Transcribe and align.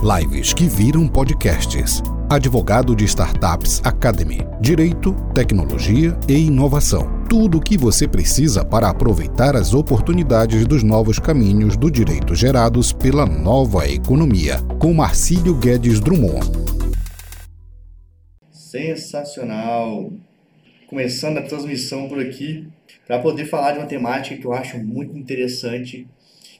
Lives 0.00 0.52
que 0.52 0.68
viram 0.68 1.08
podcasts. 1.08 2.00
Advogado 2.30 2.94
de 2.94 3.04
Startups 3.04 3.80
Academy. 3.82 4.38
Direito, 4.60 5.12
tecnologia 5.34 6.16
e 6.28 6.34
inovação. 6.34 7.24
Tudo 7.28 7.58
o 7.58 7.60
que 7.60 7.76
você 7.76 8.06
precisa 8.06 8.64
para 8.64 8.88
aproveitar 8.88 9.56
as 9.56 9.74
oportunidades 9.74 10.64
dos 10.68 10.84
novos 10.84 11.18
caminhos 11.18 11.76
do 11.76 11.90
direito 11.90 12.32
gerados 12.36 12.92
pela 12.92 13.26
nova 13.26 13.88
economia. 13.88 14.58
Com 14.80 14.94
Marcílio 14.94 15.56
Guedes 15.56 15.98
Drummond. 15.98 16.46
Sensacional! 18.52 20.12
Começando 20.86 21.38
a 21.38 21.42
transmissão 21.42 22.08
por 22.08 22.20
aqui 22.20 22.68
para 23.04 23.18
poder 23.18 23.46
falar 23.46 23.72
de 23.72 23.78
uma 23.78 23.88
temática 23.88 24.40
que 24.40 24.46
eu 24.46 24.52
acho 24.52 24.78
muito 24.78 25.18
interessante, 25.18 26.06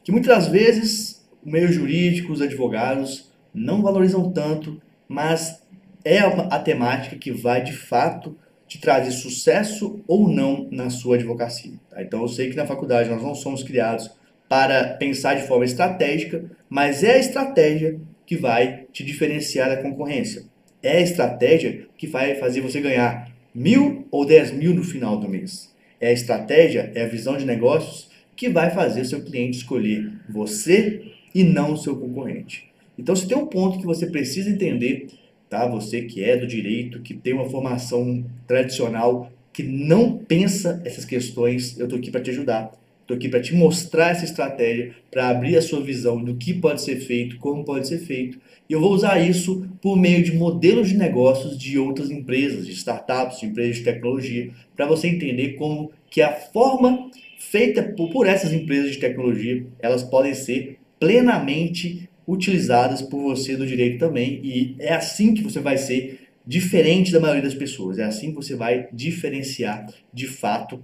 que 0.03 0.11
muitas 0.11 0.37
das 0.37 0.49
vezes 0.49 1.25
o 1.47 1.51
meio 1.51 1.73
jurídico, 1.73 2.33
os 2.33 2.43
advogados 2.43 3.28
não 3.59 3.83
valorizam 3.83 4.31
tanto, 4.31 4.81
mas 5.09 5.63
é 6.05 6.19
a 6.19 6.59
temática 6.59 7.17
que 7.17 7.31
vai 7.31 7.63
de 7.63 7.73
fato 7.73 8.37
te 8.67 8.79
trazer 8.79 9.11
sucesso 9.11 10.01
ou 10.07 10.29
não 10.29 10.69
na 10.71 10.91
sua 10.91 11.17
advocacia. 11.17 11.73
Tá? 11.91 12.03
Então 12.03 12.23
eu 12.23 12.29
sei 12.29 12.51
que 12.51 12.57
na 12.57 12.67
faculdade 12.67 13.09
nós 13.09 13.23
não 13.23 13.35
somos 13.35 13.63
criados 13.63 14.11
para 14.49 14.95
pensar 14.95 15.35
de 15.35 15.47
forma 15.47 15.65
estratégica, 15.65 16.45
mas 16.69 17.03
é 17.03 17.15
a 17.15 17.19
estratégia 17.19 17.99
que 18.27 18.37
vai 18.37 18.85
te 18.93 19.05
diferenciar 19.05 19.69
da 19.69 19.83
concorrência. 19.83 20.45
É 20.83 20.99
a 20.99 21.01
estratégia 21.01 21.87
que 21.97 22.07
vai 22.07 22.35
fazer 22.37 22.61
você 22.61 22.81
ganhar 22.81 23.33
mil 23.55 24.07
ou 24.11 24.25
dez 24.25 24.53
mil 24.53 24.75
no 24.75 24.85
final 24.85 25.19
do 25.19 25.29
mês. 25.29 25.75
É 26.01 26.09
a 26.09 26.13
estratégia, 26.13 26.93
é 26.95 27.03
a 27.03 27.09
visão 27.09 27.37
de 27.37 27.45
negócios 27.45 28.09
que 28.37 28.49
vai 28.49 28.71
fazer 28.71 29.01
o 29.01 29.05
seu 29.05 29.23
cliente 29.25 29.59
escolher 29.59 30.13
você 30.29 31.03
e 31.35 31.43
não 31.43 31.73
o 31.73 31.77
seu 31.77 31.97
concorrente. 31.97 32.69
Então, 32.99 33.15
se 33.15 33.29
tem 33.29 33.39
um 33.39 33.47
ponto 33.47 33.79
que 33.79 33.87
você 33.87 34.07
precisa 34.07 34.51
entender, 34.51 35.07
tá? 35.49 35.67
Você 35.69 36.03
que 36.03 36.23
é 36.23 36.37
do 36.37 36.47
direito, 36.47 37.01
que 37.01 37.15
tem 37.15 37.33
uma 37.33 37.49
formação 37.49 38.25
tradicional, 38.47 39.31
que 39.53 39.63
não 39.63 40.19
pensa 40.19 40.83
essas 40.85 41.05
questões, 41.05 41.79
eu 41.79 41.85
estou 41.85 41.99
aqui 41.99 42.11
para 42.11 42.21
te 42.21 42.31
ajudar. 42.31 42.73
Estou 43.09 43.17
aqui 43.17 43.29
para 43.29 43.41
te 43.41 43.55
mostrar 43.55 44.11
essa 44.11 44.25
estratégia, 44.27 44.95
para 45.11 45.31
abrir 45.31 45.57
a 45.57 45.63
sua 45.63 45.81
visão 45.81 46.23
do 46.23 46.35
que 46.35 46.53
pode 46.53 46.83
ser 46.83 46.97
feito, 46.97 47.39
como 47.39 47.65
pode 47.65 47.89
ser 47.89 48.01
feito. 48.01 48.39
E 48.69 48.73
eu 48.75 48.81
vou 48.81 48.93
usar 48.93 49.19
isso 49.19 49.67
por 49.81 49.97
meio 49.97 50.23
de 50.23 50.37
modelos 50.37 50.91
de 50.91 50.97
negócios 50.97 51.57
de 51.57 51.79
outras 51.79 52.11
empresas, 52.11 52.67
de 52.67 52.73
startups, 52.73 53.41
de 53.41 53.47
empresas 53.47 53.77
de 53.77 53.85
tecnologia, 53.85 54.51
para 54.77 54.85
você 54.85 55.09
entender 55.09 55.55
como 55.55 55.91
que 56.11 56.21
a 56.21 56.33
forma 56.33 57.11
feita 57.39 57.83
por 57.83 58.27
essas 58.27 58.53
empresas 58.53 58.91
de 58.93 58.99
tecnologia, 58.99 59.65
elas 59.81 60.03
podem 60.03 60.35
ser 60.35 60.79
plenamente 61.01 62.08
utilizadas 62.29 63.01
por 63.01 63.23
você 63.23 63.57
do 63.57 63.67
direito 63.67 63.99
também. 63.99 64.39
E 64.45 64.77
é 64.79 64.93
assim 64.93 65.33
que 65.33 65.43
você 65.43 65.61
vai 65.61 65.79
ser 65.79 66.29
diferente 66.47 67.11
da 67.11 67.19
maioria 67.19 67.43
das 67.43 67.55
pessoas. 67.55 67.99
É 67.99 68.05
assim 68.05 68.29
que 68.29 68.37
você 68.37 68.55
vai 68.55 68.89
diferenciar 68.93 69.87
de 70.13 70.27
fato 70.27 70.81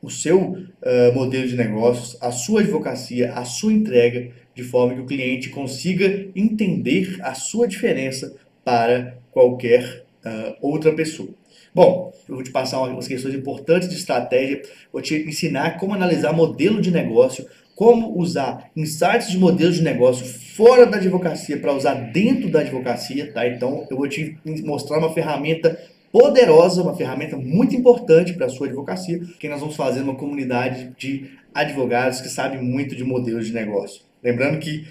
o 0.00 0.08
seu 0.08 0.40
uh, 0.40 1.14
modelo 1.14 1.48
de 1.48 1.56
negócios, 1.56 2.16
a 2.20 2.30
sua 2.30 2.60
advocacia, 2.60 3.32
a 3.32 3.44
sua 3.44 3.72
entrega, 3.72 4.30
de 4.54 4.62
forma 4.62 4.94
que 4.94 5.00
o 5.00 5.06
cliente 5.06 5.48
consiga 5.48 6.28
entender 6.36 7.18
a 7.22 7.34
sua 7.34 7.66
diferença 7.66 8.36
para 8.62 9.18
qualquer 9.32 10.04
uh, 10.24 10.56
outra 10.60 10.94
pessoa. 10.94 11.30
Bom, 11.74 12.12
eu 12.28 12.36
vou 12.36 12.44
te 12.44 12.52
passar 12.52 12.76
algumas 12.76 13.08
questões 13.08 13.34
importantes 13.34 13.88
de 13.88 13.96
estratégia, 13.96 14.62
vou 14.92 15.02
te 15.02 15.16
ensinar 15.16 15.78
como 15.78 15.94
analisar 15.94 16.32
modelo 16.32 16.80
de 16.80 16.90
negócio, 16.90 17.46
como 17.74 18.18
usar 18.18 18.70
insights 18.76 19.30
de 19.30 19.38
modelos 19.38 19.76
de 19.76 19.82
negócio 19.82 20.24
fora 20.24 20.86
da 20.86 20.96
advocacia 20.96 21.58
para 21.58 21.72
usar 21.72 21.94
dentro 21.94 22.48
da 22.48 22.60
advocacia, 22.60 23.32
tá? 23.32 23.46
Então, 23.46 23.86
eu 23.90 23.96
vou 23.96 24.08
te 24.08 24.38
mostrar 24.64 24.98
uma 24.98 25.12
ferramenta 25.12 25.78
poderosa, 26.12 26.82
uma 26.82 26.96
ferramenta 26.96 27.36
muito 27.36 27.74
importante 27.74 28.34
para 28.34 28.46
a 28.46 28.48
sua 28.48 28.68
advocacia, 28.68 29.20
que 29.40 29.48
nós 29.48 29.58
vamos 29.58 29.74
fazer 29.74 30.02
uma 30.02 30.14
comunidade 30.14 30.92
de 30.96 31.30
advogados 31.52 32.20
que 32.20 32.28
sabem 32.28 32.62
muito 32.62 32.94
de 32.94 33.02
modelos 33.02 33.46
de 33.46 33.52
negócio. 33.52 34.02
Lembrando 34.22 34.58
que 34.60 34.86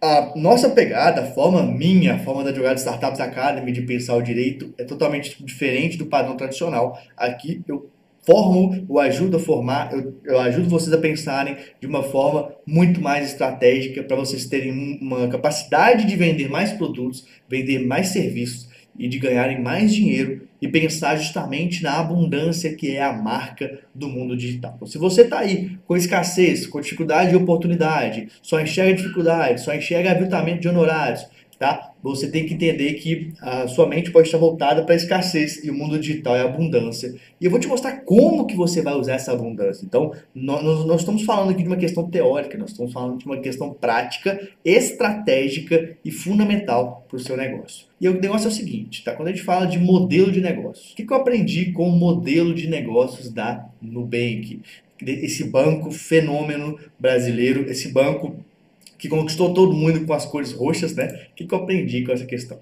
a 0.00 0.32
nossa 0.36 0.68
pegada, 0.68 1.22
a 1.22 1.26
forma 1.32 1.62
minha, 1.62 2.14
a 2.14 2.18
forma 2.18 2.44
da 2.44 2.50
Advogado 2.50 2.76
Startups 2.76 3.20
Academy 3.20 3.72
de 3.72 3.82
pensar 3.82 4.14
o 4.14 4.22
direito 4.22 4.72
é 4.76 4.84
totalmente 4.84 5.42
diferente 5.42 5.96
do 5.96 6.06
padrão 6.06 6.36
tradicional. 6.36 7.00
Aqui 7.16 7.62
eu 7.66 7.90
formo, 8.26 8.86
eu 8.88 8.98
ajudo 8.98 9.36
a 9.36 9.40
formar, 9.40 9.92
eu, 9.92 10.14
eu 10.24 10.38
ajudo 10.40 10.68
vocês 10.68 10.92
a 10.92 10.98
pensarem 10.98 11.56
de 11.80 11.86
uma 11.86 12.02
forma 12.02 12.52
muito 12.66 13.00
mais 13.00 13.28
estratégica 13.28 14.02
para 14.02 14.16
vocês 14.16 14.46
terem 14.46 14.98
uma 15.00 15.28
capacidade 15.28 16.06
de 16.06 16.16
vender 16.16 16.48
mais 16.48 16.72
produtos, 16.72 17.26
vender 17.48 17.86
mais 17.86 18.08
serviços 18.08 18.68
e 18.98 19.08
de 19.08 19.18
ganharem 19.18 19.60
mais 19.60 19.92
dinheiro 19.92 20.48
e 20.62 20.68
pensar 20.68 21.16
justamente 21.16 21.82
na 21.82 21.98
abundância 21.98 22.74
que 22.74 22.96
é 22.96 23.02
a 23.02 23.12
marca 23.12 23.80
do 23.94 24.08
mundo 24.08 24.36
digital. 24.36 24.72
Então, 24.76 24.86
se 24.88 24.96
você 24.96 25.22
está 25.22 25.40
aí 25.40 25.76
com 25.86 25.96
escassez, 25.96 26.66
com 26.66 26.80
dificuldade 26.80 27.32
e 27.32 27.36
oportunidade, 27.36 28.28
só 28.40 28.60
enxerga 28.60 28.94
dificuldade, 28.94 29.60
só 29.60 29.74
enxerga 29.74 30.12
aviltamento 30.12 30.60
de 30.60 30.68
honorários, 30.68 31.26
tá? 31.58 31.92
Você 32.02 32.30
tem 32.30 32.46
que 32.46 32.54
entender 32.54 32.94
que 32.94 33.32
a 33.40 33.66
sua 33.66 33.86
mente 33.86 34.10
pode 34.10 34.28
estar 34.28 34.38
voltada 34.38 34.82
para 34.82 34.94
a 34.94 34.96
escassez 34.96 35.64
e 35.64 35.70
o 35.70 35.74
mundo 35.74 35.98
digital 35.98 36.36
é 36.36 36.42
abundância. 36.42 37.14
E 37.40 37.44
eu 37.44 37.50
vou 37.50 37.60
te 37.60 37.68
mostrar 37.68 38.02
como 38.04 38.46
que 38.46 38.56
você 38.56 38.82
vai 38.82 38.94
usar 38.94 39.14
essa 39.14 39.32
abundância. 39.32 39.84
Então, 39.84 40.12
nós, 40.34 40.84
nós 40.86 41.00
estamos 41.00 41.22
falando 41.22 41.50
aqui 41.50 41.62
de 41.62 41.68
uma 41.68 41.76
questão 41.76 42.08
teórica, 42.08 42.58
nós 42.58 42.70
estamos 42.70 42.92
falando 42.92 43.18
de 43.18 43.26
uma 43.26 43.38
questão 43.38 43.72
prática, 43.72 44.38
estratégica 44.64 45.96
e 46.04 46.10
fundamental 46.10 47.04
para 47.08 47.16
o 47.16 47.20
seu 47.20 47.36
negócio. 47.36 47.86
E 48.00 48.08
o 48.08 48.20
negócio 48.20 48.46
é 48.46 48.50
o 48.50 48.54
seguinte, 48.54 49.02
tá? 49.04 49.12
Quando 49.12 49.28
a 49.28 49.30
gente 49.30 49.44
fala 49.44 49.66
de 49.66 49.78
modelo 49.78 50.30
de 50.30 50.40
negócios, 50.40 50.92
o 50.92 50.96
que, 50.96 51.04
que 51.04 51.12
eu 51.12 51.16
aprendi 51.16 51.72
com 51.72 51.88
o 51.88 51.92
modelo 51.92 52.54
de 52.54 52.68
negócios 52.68 53.30
da 53.30 53.66
Nubank? 53.80 54.60
Esse 55.04 55.44
banco 55.44 55.90
fenômeno 55.90 56.78
brasileiro, 56.98 57.68
esse 57.70 57.88
banco 57.88 58.36
que 58.98 59.08
conquistou 59.08 59.52
todo 59.52 59.72
mundo 59.72 60.04
com 60.06 60.12
as 60.12 60.24
cores 60.24 60.52
roxas, 60.52 60.94
né? 60.94 61.28
O 61.32 61.34
que, 61.34 61.46
que 61.46 61.54
eu 61.54 61.58
aprendi 61.58 62.04
com 62.04 62.12
essa 62.12 62.24
questão? 62.24 62.58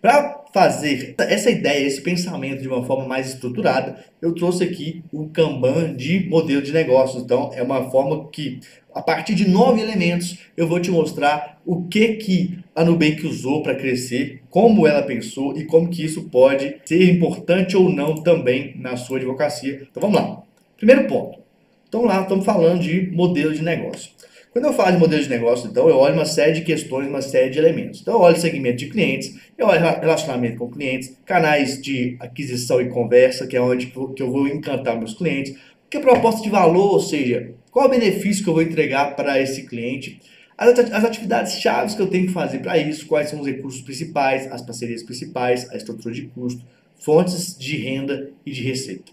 Para 0.00 0.44
fazer 0.52 1.14
essa 1.18 1.50
ideia, 1.50 1.86
esse 1.86 2.00
pensamento 2.00 2.62
de 2.62 2.68
uma 2.68 2.84
forma 2.84 3.06
mais 3.06 3.28
estruturada, 3.28 4.04
eu 4.22 4.34
trouxe 4.34 4.62
aqui 4.62 5.02
o 5.12 5.28
Kanban 5.28 5.94
de 5.94 6.28
modelo 6.28 6.62
de 6.62 6.72
negócios. 6.72 7.22
Então, 7.22 7.50
é 7.54 7.62
uma 7.62 7.90
forma 7.90 8.28
que, 8.28 8.60
a 8.94 9.02
partir 9.02 9.34
de 9.34 9.48
nove 9.48 9.80
elementos, 9.80 10.38
eu 10.56 10.68
vou 10.68 10.78
te 10.78 10.90
mostrar 10.90 11.60
o 11.66 11.84
que, 11.88 12.14
que 12.14 12.58
a 12.74 12.84
Nubank 12.84 13.26
usou 13.26 13.62
para 13.62 13.74
crescer, 13.74 14.42
como 14.48 14.86
ela 14.86 15.02
pensou 15.02 15.56
e 15.56 15.64
como 15.64 15.88
que 15.88 16.04
isso 16.04 16.24
pode 16.30 16.76
ser 16.84 17.10
importante 17.10 17.76
ou 17.76 17.88
não 17.88 18.14
também 18.14 18.76
na 18.78 18.96
sua 18.96 19.16
advocacia. 19.16 19.88
Então, 19.90 20.00
vamos 20.00 20.20
lá. 20.20 20.42
Primeiro 20.76 21.08
ponto. 21.08 21.40
Então, 21.88 22.04
lá 22.04 22.22
estamos 22.22 22.44
falando 22.44 22.80
de 22.80 23.10
modelo 23.10 23.52
de 23.52 23.62
negócio. 23.62 24.10
Quando 24.56 24.68
eu 24.68 24.72
falo 24.72 24.92
de 24.92 24.98
modelo 24.98 25.22
de 25.22 25.28
negócio, 25.28 25.68
então, 25.68 25.86
eu 25.86 25.98
olho 25.98 26.14
uma 26.14 26.24
série 26.24 26.52
de 26.52 26.62
questões, 26.62 27.06
uma 27.06 27.20
série 27.20 27.50
de 27.50 27.58
elementos. 27.58 28.00
Então, 28.00 28.14
eu 28.14 28.20
olho 28.20 28.40
segmento 28.40 28.78
de 28.78 28.86
clientes, 28.86 29.38
eu 29.58 29.66
olho 29.66 29.82
relacionamento 29.82 30.56
com 30.56 30.70
clientes, 30.70 31.14
canais 31.26 31.78
de 31.78 32.16
aquisição 32.18 32.80
e 32.80 32.88
conversa, 32.88 33.46
que 33.46 33.54
é 33.54 33.60
onde 33.60 33.88
que 33.88 34.22
eu 34.22 34.32
vou 34.32 34.48
encantar 34.48 34.96
meus 34.96 35.12
clientes, 35.12 35.54
que 35.90 35.98
é 35.98 36.00
proposta 36.00 36.40
de 36.40 36.48
valor, 36.48 36.92
ou 36.92 37.00
seja, 37.00 37.52
qual 37.70 37.84
o 37.84 37.90
benefício 37.90 38.42
que 38.42 38.48
eu 38.48 38.54
vou 38.54 38.62
entregar 38.62 39.14
para 39.14 39.38
esse 39.38 39.66
cliente, 39.66 40.22
as 40.56 41.04
atividades 41.04 41.60
chaves 41.60 41.94
que 41.94 42.00
eu 42.00 42.06
tenho 42.06 42.26
que 42.26 42.32
fazer 42.32 42.60
para 42.60 42.78
isso, 42.78 43.06
quais 43.06 43.28
são 43.28 43.40
os 43.40 43.46
recursos 43.46 43.82
principais, 43.82 44.50
as 44.50 44.62
parcerias 44.62 45.02
principais, 45.02 45.70
a 45.70 45.76
estrutura 45.76 46.14
de 46.14 46.28
custo, 46.28 46.64
fontes 46.98 47.54
de 47.58 47.76
renda 47.76 48.30
e 48.46 48.50
de 48.50 48.62
receita. 48.62 49.12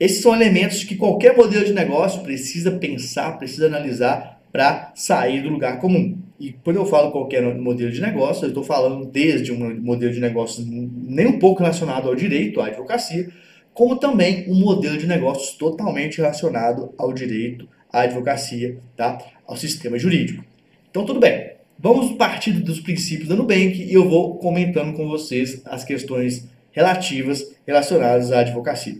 Esses 0.00 0.22
são 0.22 0.34
elementos 0.34 0.84
que 0.84 0.96
qualquer 0.96 1.36
modelo 1.36 1.66
de 1.66 1.74
negócio 1.74 2.22
precisa 2.22 2.70
pensar, 2.70 3.36
precisa 3.36 3.66
analisar 3.66 4.39
para 4.52 4.92
sair 4.94 5.42
do 5.42 5.48
lugar 5.48 5.78
comum. 5.78 6.18
E 6.38 6.52
quando 6.52 6.76
eu 6.76 6.86
falo 6.86 7.12
qualquer 7.12 7.42
modelo 7.54 7.90
de 7.90 8.00
negócio, 8.00 8.44
eu 8.44 8.48
estou 8.48 8.64
falando 8.64 9.06
desde 9.06 9.52
um 9.52 9.80
modelo 9.80 10.12
de 10.12 10.20
negócio 10.20 10.64
nem 10.66 11.26
um 11.26 11.38
pouco 11.38 11.60
relacionado 11.60 12.08
ao 12.08 12.14
direito, 12.14 12.60
à 12.60 12.66
advocacia, 12.66 13.28
como 13.74 13.96
também 13.96 14.44
um 14.48 14.54
modelo 14.54 14.96
de 14.96 15.06
negócios 15.06 15.52
totalmente 15.56 16.18
relacionado 16.18 16.92
ao 16.98 17.12
direito, 17.12 17.68
à 17.92 18.02
advocacia, 18.02 18.78
tá? 18.96 19.18
ao 19.46 19.56
sistema 19.56 19.98
jurídico. 19.98 20.44
Então, 20.90 21.04
tudo 21.04 21.20
bem. 21.20 21.50
Vamos 21.78 22.12
partir 22.12 22.52
dos 22.52 22.80
princípios 22.80 23.28
da 23.28 23.36
Nubank 23.36 23.82
e 23.82 23.92
eu 23.92 24.08
vou 24.08 24.36
comentando 24.36 24.94
com 24.94 25.08
vocês 25.08 25.62
as 25.64 25.82
questões 25.82 26.48
relativas 26.72 27.54
relacionadas 27.66 28.32
à 28.32 28.40
advocacia. 28.40 28.98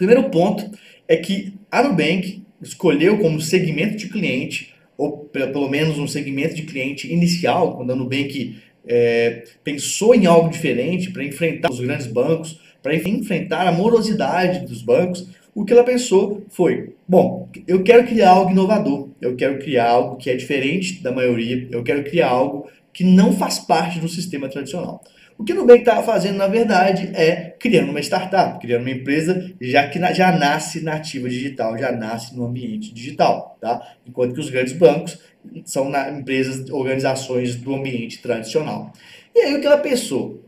O 0.00 0.02
primeiro 0.02 0.30
ponto 0.30 0.64
é 1.06 1.14
que 1.14 1.52
a 1.70 1.82
Nubank 1.82 2.42
escolheu 2.62 3.18
como 3.18 3.38
segmento 3.38 3.98
de 3.98 4.08
cliente, 4.08 4.72
ou 4.96 5.26
pelo 5.26 5.68
menos 5.68 5.98
um 5.98 6.08
segmento 6.08 6.54
de 6.54 6.62
cliente 6.62 7.12
inicial, 7.12 7.76
quando 7.76 7.92
a 7.92 7.94
Nubank 7.94 8.56
é, 8.88 9.44
pensou 9.62 10.14
em 10.14 10.24
algo 10.24 10.48
diferente 10.48 11.10
para 11.10 11.22
enfrentar 11.22 11.70
os 11.70 11.80
grandes 11.80 12.06
bancos, 12.06 12.58
para 12.82 12.94
enfrentar 12.94 13.66
a 13.66 13.72
morosidade 13.72 14.66
dos 14.66 14.80
bancos, 14.80 15.28
O 15.54 15.64
que 15.64 15.72
ela 15.72 15.84
pensou 15.84 16.42
foi: 16.48 16.94
bom, 17.06 17.48
eu 17.66 17.82
quero 17.82 18.06
criar 18.06 18.30
algo 18.30 18.52
inovador, 18.52 19.08
eu 19.20 19.36
quero 19.36 19.58
criar 19.58 19.88
algo 19.88 20.16
que 20.16 20.30
é 20.30 20.36
diferente 20.36 21.02
da 21.02 21.12
maioria, 21.12 21.68
eu 21.70 21.82
quero 21.82 22.04
criar 22.04 22.28
algo 22.28 22.68
que 22.92 23.04
não 23.04 23.32
faz 23.32 23.58
parte 23.58 23.98
do 23.98 24.08
sistema 24.08 24.48
tradicional. 24.48 25.02
O 25.40 25.42
que 25.42 25.54
o 25.54 25.56
Nubank 25.56 25.78
estava 25.78 26.02
fazendo, 26.02 26.36
na 26.36 26.46
verdade, 26.46 27.12
é 27.14 27.54
criando 27.58 27.88
uma 27.88 28.00
startup, 28.00 28.60
criando 28.60 28.82
uma 28.82 28.90
empresa 28.90 29.50
já 29.58 29.88
que 29.88 29.98
já 30.12 30.32
nasce 30.36 30.82
nativa 30.84 31.30
digital, 31.30 31.78
já 31.78 31.90
nasce 31.90 32.36
no 32.36 32.44
ambiente 32.44 32.92
digital, 32.92 33.56
tá? 33.58 33.80
Enquanto 34.06 34.34
que 34.34 34.40
os 34.40 34.50
grandes 34.50 34.74
bancos 34.74 35.18
são 35.64 35.88
na, 35.88 36.10
empresas, 36.10 36.68
organizações 36.68 37.56
do 37.56 37.74
ambiente 37.74 38.20
tradicional. 38.20 38.92
E 39.34 39.38
aí 39.40 39.54
o 39.54 39.62
que 39.62 39.66
ela 39.66 39.78
pensou? 39.78 40.44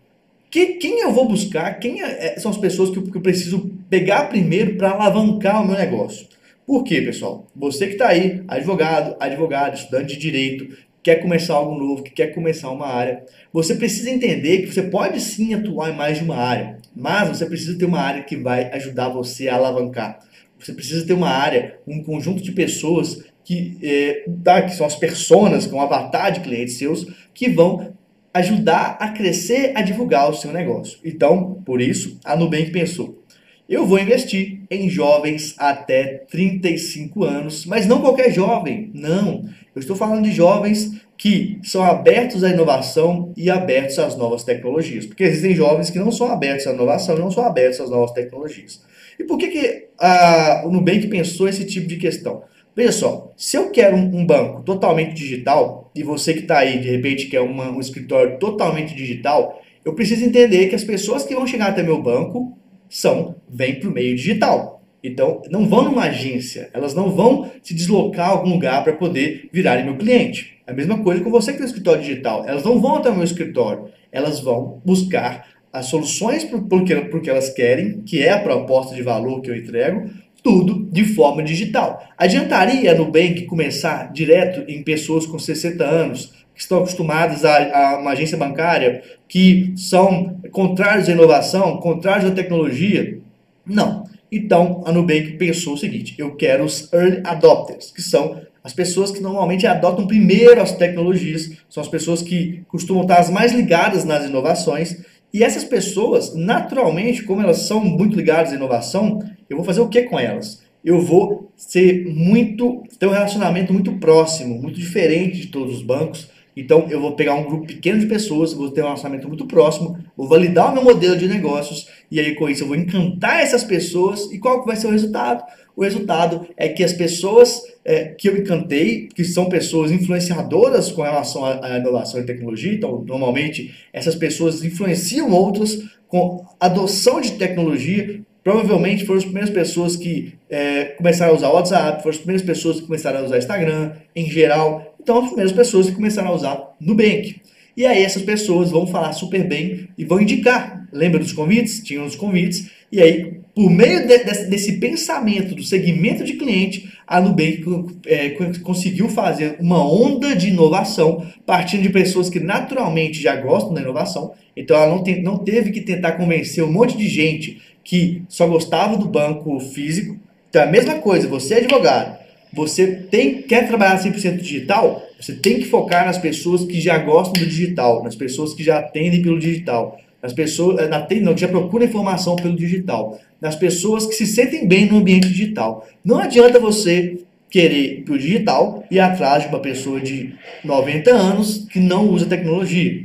Que, 0.50 0.74
quem 0.74 1.00
eu 1.00 1.10
vou 1.10 1.26
buscar? 1.26 1.78
Quem 1.78 2.02
é, 2.02 2.26
é 2.26 2.38
são 2.38 2.50
as 2.50 2.58
pessoas 2.58 2.90
que 2.90 2.98
eu, 2.98 3.02
que 3.04 3.16
eu 3.16 3.22
preciso 3.22 3.72
pegar 3.88 4.28
primeiro 4.28 4.76
para 4.76 4.90
alavancar 4.90 5.62
o 5.62 5.66
meu 5.66 5.78
negócio? 5.78 6.26
Por 6.66 6.84
quê, 6.84 7.00
pessoal? 7.00 7.46
Você 7.56 7.86
que 7.86 7.94
está 7.94 8.08
aí, 8.08 8.44
advogado, 8.46 9.16
advogado, 9.18 9.74
estudante 9.74 10.12
de 10.12 10.20
direito, 10.20 10.76
quer 11.02 11.16
começar 11.16 11.54
algo 11.54 11.78
novo, 11.78 12.02
que 12.02 12.10
quer 12.10 12.28
começar 12.28 12.70
uma 12.70 12.86
área, 12.86 13.24
você 13.52 13.74
precisa 13.74 14.10
entender 14.10 14.62
que 14.62 14.72
você 14.72 14.82
pode 14.82 15.20
sim 15.20 15.52
atuar 15.52 15.90
em 15.90 15.96
mais 15.96 16.18
de 16.18 16.24
uma 16.24 16.36
área, 16.36 16.78
mas 16.94 17.28
você 17.28 17.46
precisa 17.46 17.76
ter 17.76 17.84
uma 17.84 18.00
área 18.00 18.22
que 18.22 18.36
vai 18.36 18.70
ajudar 18.72 19.08
você 19.08 19.48
a 19.48 19.56
alavancar. 19.56 20.20
Você 20.58 20.72
precisa 20.72 21.04
ter 21.04 21.12
uma 21.12 21.28
área, 21.28 21.78
um 21.86 22.02
conjunto 22.04 22.40
de 22.40 22.52
pessoas 22.52 23.24
que, 23.44 23.76
é, 23.82 24.24
tá, 24.44 24.62
que 24.62 24.74
são 24.74 24.86
as 24.86 24.94
personas, 24.94 25.66
que 25.66 25.74
é 25.74 25.76
um 25.76 25.80
avatar 25.80 26.30
de 26.30 26.40
clientes 26.40 26.74
seus, 26.74 27.04
que 27.34 27.48
vão 27.48 27.92
ajudar 28.32 28.96
a 29.00 29.08
crescer, 29.08 29.72
a 29.74 29.82
divulgar 29.82 30.30
o 30.30 30.34
seu 30.34 30.52
negócio. 30.52 30.98
Então, 31.04 31.60
por 31.64 31.80
isso, 31.80 32.18
a 32.24 32.36
Nubank 32.36 32.70
pensou, 32.70 33.22
eu 33.68 33.86
vou 33.86 33.98
investir 33.98 34.60
em 34.70 34.88
jovens 34.88 35.54
até 35.58 36.24
35 36.30 37.24
anos, 37.24 37.66
mas 37.66 37.86
não 37.86 38.00
qualquer 38.00 38.32
jovem, 38.32 38.90
não. 38.94 39.44
Eu 39.74 39.80
estou 39.80 39.96
falando 39.96 40.24
de 40.24 40.32
jovens 40.32 41.00
que 41.16 41.60
são 41.62 41.82
abertos 41.82 42.42
à 42.42 42.50
inovação 42.50 43.32
e 43.36 43.48
abertos 43.48 43.98
às 43.98 44.16
novas 44.16 44.42
tecnologias. 44.42 45.06
Porque 45.06 45.22
existem 45.24 45.54
jovens 45.54 45.88
que 45.88 45.98
não 45.98 46.10
são 46.10 46.26
abertos 46.26 46.66
à 46.66 46.72
inovação 46.72 47.16
não 47.16 47.30
são 47.30 47.44
abertos 47.44 47.80
às 47.80 47.88
novas 47.88 48.10
tecnologias. 48.10 48.82
E 49.18 49.24
por 49.24 49.38
que, 49.38 49.48
que 49.48 49.88
a, 49.98 50.62
o 50.66 50.70
Nubank 50.70 51.06
pensou 51.06 51.48
esse 51.48 51.64
tipo 51.64 51.86
de 51.86 51.96
questão? 51.96 52.42
Veja 52.74 52.92
só, 52.92 53.32
se 53.36 53.56
eu 53.56 53.70
quero 53.70 53.96
um, 53.96 54.20
um 54.20 54.26
banco 54.26 54.62
totalmente 54.62 55.14
digital, 55.14 55.90
e 55.94 56.02
você 56.02 56.32
que 56.32 56.40
está 56.40 56.58
aí, 56.58 56.78
de 56.78 56.90
repente, 56.90 57.26
quer 57.26 57.40
uma, 57.40 57.70
um 57.70 57.80
escritório 57.80 58.38
totalmente 58.38 58.94
digital, 58.94 59.60
eu 59.84 59.94
preciso 59.94 60.24
entender 60.24 60.68
que 60.68 60.74
as 60.74 60.84
pessoas 60.84 61.24
que 61.24 61.34
vão 61.34 61.46
chegar 61.46 61.68
até 61.68 61.82
meu 61.82 62.02
banco 62.02 62.56
são, 62.88 63.36
vêm 63.48 63.78
para 63.78 63.88
o 63.88 63.92
meio 63.92 64.16
digital. 64.16 64.81
Então, 65.02 65.42
não 65.50 65.68
vão 65.68 65.84
numa 65.84 66.04
agência, 66.04 66.70
elas 66.72 66.94
não 66.94 67.10
vão 67.10 67.50
se 67.62 67.74
deslocar 67.74 68.28
a 68.28 68.32
algum 68.32 68.50
lugar 68.50 68.84
para 68.84 68.92
poder 68.92 69.48
virarem 69.52 69.84
meu 69.84 69.96
cliente. 69.96 70.58
É 70.66 70.70
a 70.70 70.74
mesma 70.74 71.02
coisa 71.02 71.22
com 71.22 71.30
você 71.30 71.50
que 71.52 71.58
tem 71.58 71.66
um 71.66 71.68
escritório 71.68 72.02
digital. 72.02 72.44
Elas 72.46 72.62
não 72.62 72.80
vão 72.80 72.96
até 72.96 73.10
o 73.10 73.14
meu 73.14 73.24
escritório, 73.24 73.88
elas 74.12 74.40
vão 74.40 74.80
buscar 74.84 75.48
as 75.72 75.86
soluções 75.86 76.44
para 76.44 76.58
o 76.58 76.84
que, 76.84 77.20
que 77.20 77.30
elas 77.30 77.50
querem, 77.50 78.02
que 78.02 78.22
é 78.22 78.30
a 78.30 78.38
proposta 78.38 78.94
de 78.94 79.02
valor 79.02 79.40
que 79.40 79.50
eu 79.50 79.56
entrego, 79.56 80.10
tudo 80.42 80.88
de 80.90 81.04
forma 81.04 81.42
digital. 81.42 82.02
Adiantaria 82.18 82.94
no 82.94 83.06
Nubank 83.06 83.44
começar 83.46 84.12
direto 84.12 84.70
em 84.70 84.82
pessoas 84.82 85.24
com 85.24 85.38
60 85.38 85.82
anos, 85.84 86.32
que 86.54 86.60
estão 86.60 86.78
acostumadas 86.78 87.44
a, 87.44 87.94
a, 87.94 87.98
uma 87.98 88.10
agência 88.10 88.36
bancária, 88.36 89.02
que 89.26 89.72
são 89.76 90.38
contrários 90.50 91.08
à 91.08 91.12
inovação, 91.12 91.78
contrários 91.78 92.30
à 92.30 92.34
tecnologia? 92.34 93.18
Não. 93.64 94.01
Então, 94.32 94.82
a 94.86 94.90
Nubank 94.90 95.32
pensou 95.32 95.74
o 95.74 95.78
seguinte: 95.78 96.14
eu 96.16 96.34
quero 96.34 96.64
os 96.64 96.90
early 96.90 97.20
adopters, 97.22 97.90
que 97.90 98.00
são 98.00 98.40
as 98.64 98.72
pessoas 98.72 99.10
que 99.10 99.20
normalmente 99.20 99.66
adotam 99.66 100.06
primeiro 100.06 100.62
as 100.62 100.72
tecnologias, 100.72 101.50
são 101.68 101.82
as 101.82 101.88
pessoas 101.88 102.22
que 102.22 102.62
costumam 102.68 103.02
estar 103.02 103.18
as 103.18 103.28
mais 103.28 103.52
ligadas 103.52 104.04
nas 104.04 104.24
inovações. 104.24 105.02
E 105.34 105.42
essas 105.42 105.64
pessoas, 105.64 106.34
naturalmente, 106.34 107.24
como 107.24 107.42
elas 107.42 107.58
são 107.58 107.84
muito 107.84 108.16
ligadas 108.16 108.52
à 108.52 108.56
inovação, 108.56 109.22
eu 109.50 109.56
vou 109.56 109.64
fazer 109.64 109.80
o 109.80 109.88
que 109.88 110.02
com 110.02 110.18
elas? 110.18 110.62
Eu 110.84 111.00
vou 111.00 111.50
ser 111.56 112.06
muito, 112.06 112.82
ter 112.98 113.06
um 113.06 113.12
relacionamento 113.12 113.72
muito 113.72 113.92
próximo, 113.98 114.60
muito 114.60 114.78
diferente 114.78 115.40
de 115.40 115.46
todos 115.48 115.76
os 115.76 115.82
bancos. 115.82 116.28
Então, 116.56 116.86
eu 116.90 117.00
vou 117.00 117.16
pegar 117.16 117.34
um 117.34 117.44
grupo 117.44 117.66
pequeno 117.66 117.98
de 117.98 118.06
pessoas, 118.06 118.52
vou 118.52 118.70
ter 118.70 118.82
um 118.82 118.84
relacionamento 118.84 119.26
muito 119.26 119.46
próximo, 119.46 119.98
vou 120.16 120.28
validar 120.28 120.70
o 120.70 120.74
meu 120.74 120.84
modelo 120.84 121.16
de 121.16 121.26
negócios, 121.26 121.88
e 122.10 122.20
aí 122.20 122.34
com 122.34 122.48
isso 122.48 122.64
eu 122.64 122.68
vou 122.68 122.76
encantar 122.76 123.40
essas 123.40 123.64
pessoas. 123.64 124.30
E 124.30 124.38
qual 124.38 124.60
que 124.60 124.66
vai 124.66 124.76
ser 124.76 124.86
o 124.86 124.90
resultado? 124.90 125.42
O 125.74 125.82
resultado 125.82 126.46
é 126.56 126.68
que 126.68 126.84
as 126.84 126.92
pessoas 126.92 127.62
é, 127.84 128.06
que 128.06 128.28
eu 128.28 128.36
encantei, 128.36 129.08
que 129.08 129.24
são 129.24 129.48
pessoas 129.48 129.90
influenciadoras 129.90 130.92
com 130.92 131.02
relação 131.02 131.44
à, 131.44 131.64
à 131.64 131.78
inovação 131.78 132.20
e 132.20 132.26
tecnologia, 132.26 132.74
então 132.74 133.02
normalmente 133.06 133.74
essas 133.92 134.14
pessoas 134.14 134.62
influenciam 134.62 135.30
outras 135.30 135.82
com 136.06 136.44
adoção 136.60 137.22
de 137.22 137.32
tecnologia, 137.32 138.20
provavelmente 138.42 139.04
foram 139.04 139.18
as 139.18 139.24
primeiras 139.24 139.50
pessoas 139.50 139.96
que 139.96 140.34
é, 140.50 140.84
começaram 140.96 141.32
a 141.32 141.36
usar 141.36 141.50
WhatsApp, 141.50 142.02
foram 142.02 142.10
as 142.10 142.18
primeiras 142.18 142.46
pessoas 142.46 142.80
que 142.80 142.86
começaram 142.86 143.20
a 143.20 143.22
usar 143.22 143.38
Instagram, 143.38 143.92
em 144.14 144.30
geral. 144.30 144.96
Então, 145.00 145.18
as 145.18 145.26
primeiras 145.26 145.52
pessoas 145.52 145.86
que 145.86 145.94
começaram 145.94 146.28
a 146.28 146.34
usar 146.34 146.74
Nubank. 146.80 147.40
E 147.76 147.86
aí 147.86 148.02
essas 148.02 148.22
pessoas 148.22 148.70
vão 148.70 148.86
falar 148.86 149.12
super 149.12 149.46
bem 149.46 149.88
e 149.96 150.04
vão 150.04 150.20
indicar. 150.20 150.86
Lembra 150.92 151.18
dos 151.18 151.32
convites? 151.32 151.82
Tinham 151.82 152.04
os 152.04 152.14
convites. 152.14 152.70
E 152.90 153.00
aí, 153.00 153.40
por 153.54 153.70
meio 153.70 154.06
de, 154.06 154.18
desse, 154.18 154.50
desse, 154.50 154.72
pensamento 154.78 155.54
do 155.54 155.62
segmento 155.62 156.22
de 156.22 156.34
cliente, 156.34 156.92
a 157.06 157.18
Nubank 157.20 157.64
é, 158.06 158.30
conseguiu 158.62 159.08
fazer 159.08 159.56
uma 159.58 159.82
onda 159.82 160.36
de 160.36 160.48
inovação 160.48 161.26
partindo 161.46 161.82
de 161.82 161.88
pessoas 161.88 162.28
que 162.28 162.38
naturalmente 162.38 163.22
já 163.22 163.34
gostam 163.36 163.72
da 163.72 163.80
inovação. 163.80 164.34
Então 164.54 164.76
ela 164.76 164.94
não, 164.94 165.02
não 165.22 165.38
teve 165.38 165.70
que 165.70 165.80
tentar 165.80 166.12
convencer 166.12 166.62
um 166.62 166.70
monte 166.70 166.96
de 166.96 167.08
gente 167.08 167.62
que 167.84 168.22
só 168.28 168.46
gostava 168.46 168.96
do 168.96 169.06
banco 169.06 169.58
físico. 169.60 170.16
Então 170.48 170.62
é 170.62 170.64
a 170.66 170.70
mesma 170.70 170.96
coisa, 170.96 171.28
você 171.28 171.54
é 171.54 171.58
advogado, 171.58 172.18
você 172.52 172.86
tem, 172.86 173.40
quer 173.42 173.66
trabalhar 173.66 173.98
100% 173.98 174.36
digital, 174.38 175.02
você 175.18 175.34
tem 175.34 175.58
que 175.58 175.64
focar 175.64 176.04
nas 176.04 176.18
pessoas 176.18 176.64
que 176.64 176.80
já 176.80 176.98
gostam 176.98 177.42
do 177.42 177.48
digital, 177.48 178.02
nas 178.02 178.14
pessoas 178.14 178.52
que 178.52 178.62
já 178.62 178.78
atendem 178.78 179.22
pelo 179.22 179.38
digital, 179.38 179.98
nas 180.22 180.32
pessoas 180.32 180.78
eh, 180.78 181.20
não, 181.20 181.34
que 181.34 181.40
já 181.40 181.48
procuram 181.48 181.86
informação 181.86 182.36
pelo 182.36 182.54
digital, 182.54 183.18
nas 183.40 183.56
pessoas 183.56 184.06
que 184.06 184.14
se 184.14 184.26
sentem 184.26 184.68
bem 184.68 184.86
no 184.86 184.98
ambiente 184.98 185.28
digital. 185.28 185.86
Não 186.04 186.18
adianta 186.18 186.60
você 186.60 187.18
querer 187.50 188.02
para 188.04 188.14
o 188.14 188.18
digital 188.18 188.84
e 188.90 188.96
ir 188.96 189.00
atrás 189.00 189.42
de 189.42 189.48
uma 189.48 189.60
pessoa 189.60 190.00
de 190.00 190.34
90 190.64 191.10
anos 191.10 191.66
que 191.70 191.80
não 191.80 192.08
usa 192.08 192.26
tecnologia. 192.26 193.04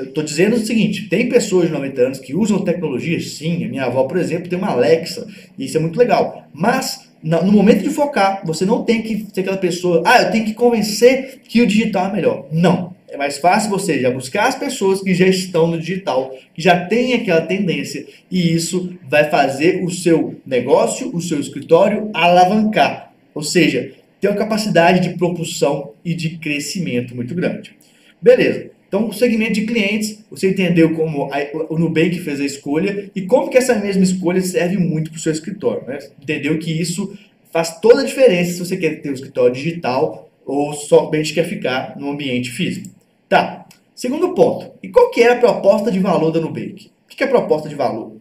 Eu 0.00 0.06
estou 0.06 0.24
dizendo 0.24 0.56
o 0.56 0.64
seguinte: 0.64 1.08
tem 1.08 1.28
pessoas 1.28 1.66
de 1.66 1.72
90 1.72 2.00
anos 2.00 2.18
que 2.18 2.34
usam 2.34 2.64
tecnologia, 2.64 3.20
sim. 3.20 3.64
A 3.64 3.68
minha 3.68 3.84
avó, 3.84 4.04
por 4.04 4.16
exemplo, 4.16 4.48
tem 4.48 4.58
uma 4.58 4.70
Alexa, 4.70 5.26
e 5.58 5.66
isso 5.66 5.76
é 5.76 5.80
muito 5.80 5.98
legal. 5.98 6.48
Mas, 6.54 7.10
no 7.22 7.52
momento 7.52 7.82
de 7.82 7.90
focar, 7.90 8.40
você 8.44 8.64
não 8.64 8.82
tem 8.82 9.02
que 9.02 9.26
ser 9.32 9.42
aquela 9.42 9.58
pessoa, 9.58 10.02
ah, 10.06 10.22
eu 10.22 10.30
tenho 10.30 10.46
que 10.46 10.54
convencer 10.54 11.40
que 11.46 11.60
o 11.60 11.66
digital 11.66 12.06
é 12.06 12.12
melhor. 12.12 12.46
Não. 12.50 12.98
É 13.08 13.16
mais 13.16 13.38
fácil 13.38 13.70
você 13.70 14.00
já 14.00 14.10
buscar 14.10 14.46
as 14.46 14.54
pessoas 14.54 15.02
que 15.02 15.12
já 15.12 15.26
estão 15.26 15.66
no 15.66 15.78
digital, 15.78 16.32
que 16.54 16.62
já 16.62 16.86
têm 16.86 17.12
aquela 17.12 17.40
tendência, 17.40 18.06
e 18.30 18.54
isso 18.54 18.96
vai 19.08 19.28
fazer 19.28 19.84
o 19.84 19.90
seu 19.90 20.40
negócio, 20.46 21.14
o 21.14 21.20
seu 21.20 21.40
escritório 21.40 22.08
alavancar. 22.14 23.12
Ou 23.34 23.42
seja, 23.42 23.92
ter 24.20 24.28
uma 24.28 24.36
capacidade 24.36 25.00
de 25.00 25.18
propulsão 25.18 25.90
e 26.04 26.14
de 26.14 26.38
crescimento 26.38 27.14
muito 27.14 27.34
grande. 27.34 27.74
Beleza. 28.22 28.70
Então, 28.90 29.08
o 29.08 29.12
segmento 29.12 29.52
de 29.52 29.66
clientes, 29.66 30.18
você 30.28 30.50
entendeu 30.50 30.92
como 30.94 31.30
a, 31.32 31.38
o 31.68 31.78
Nubank 31.78 32.18
fez 32.18 32.40
a 32.40 32.44
escolha 32.44 33.08
e 33.14 33.22
como 33.22 33.48
que 33.48 33.56
essa 33.56 33.76
mesma 33.76 34.02
escolha 34.02 34.42
serve 34.42 34.78
muito 34.78 35.12
para 35.12 35.18
o 35.18 35.20
seu 35.20 35.30
escritório. 35.30 35.86
Né? 35.86 36.00
Entendeu 36.20 36.58
que 36.58 36.72
isso 36.72 37.16
faz 37.52 37.78
toda 37.78 38.00
a 38.00 38.04
diferença 38.04 38.54
se 38.54 38.58
você 38.58 38.76
quer 38.76 39.00
ter 39.00 39.08
um 39.08 39.14
escritório 39.14 39.54
digital 39.54 40.28
ou 40.44 40.72
somente 40.72 41.32
quer 41.32 41.44
ficar 41.44 41.96
no 41.96 42.10
ambiente 42.10 42.50
físico. 42.50 42.90
Tá. 43.28 43.64
Segundo 43.94 44.34
ponto. 44.34 44.72
E 44.82 44.88
qual 44.88 45.08
que 45.12 45.22
é 45.22 45.34
a 45.34 45.38
proposta 45.38 45.92
de 45.92 46.00
valor 46.00 46.32
da 46.32 46.40
Nubank? 46.40 46.90
O 47.04 47.14
que 47.14 47.22
é 47.22 47.26
a 47.26 47.30
proposta 47.30 47.68
de 47.68 47.76
valor? 47.76 48.16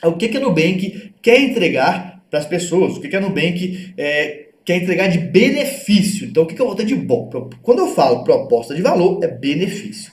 É 0.00 0.06
o 0.06 0.16
que, 0.16 0.28
que 0.28 0.36
a 0.36 0.40
Nubank 0.40 1.12
quer 1.20 1.40
entregar 1.40 2.22
para 2.30 2.38
as 2.38 2.46
pessoas? 2.46 2.96
O 2.96 3.00
que, 3.00 3.08
que 3.08 3.16
a 3.16 3.20
Nubank 3.20 3.94
é, 3.98 4.43
quer 4.64 4.82
entregar 4.82 5.08
de 5.08 5.18
benefício. 5.18 6.26
Então, 6.26 6.44
o 6.44 6.46
que, 6.46 6.60
eu 6.60 6.66
vou 6.66 6.74
ter 6.74 6.86
de 6.86 6.94
bom? 6.94 7.28
Quando 7.62 7.80
eu 7.80 7.94
falo 7.94 8.24
proposta 8.24 8.74
de 8.74 8.82
valor, 8.82 9.22
é 9.22 9.28
benefício. 9.28 10.12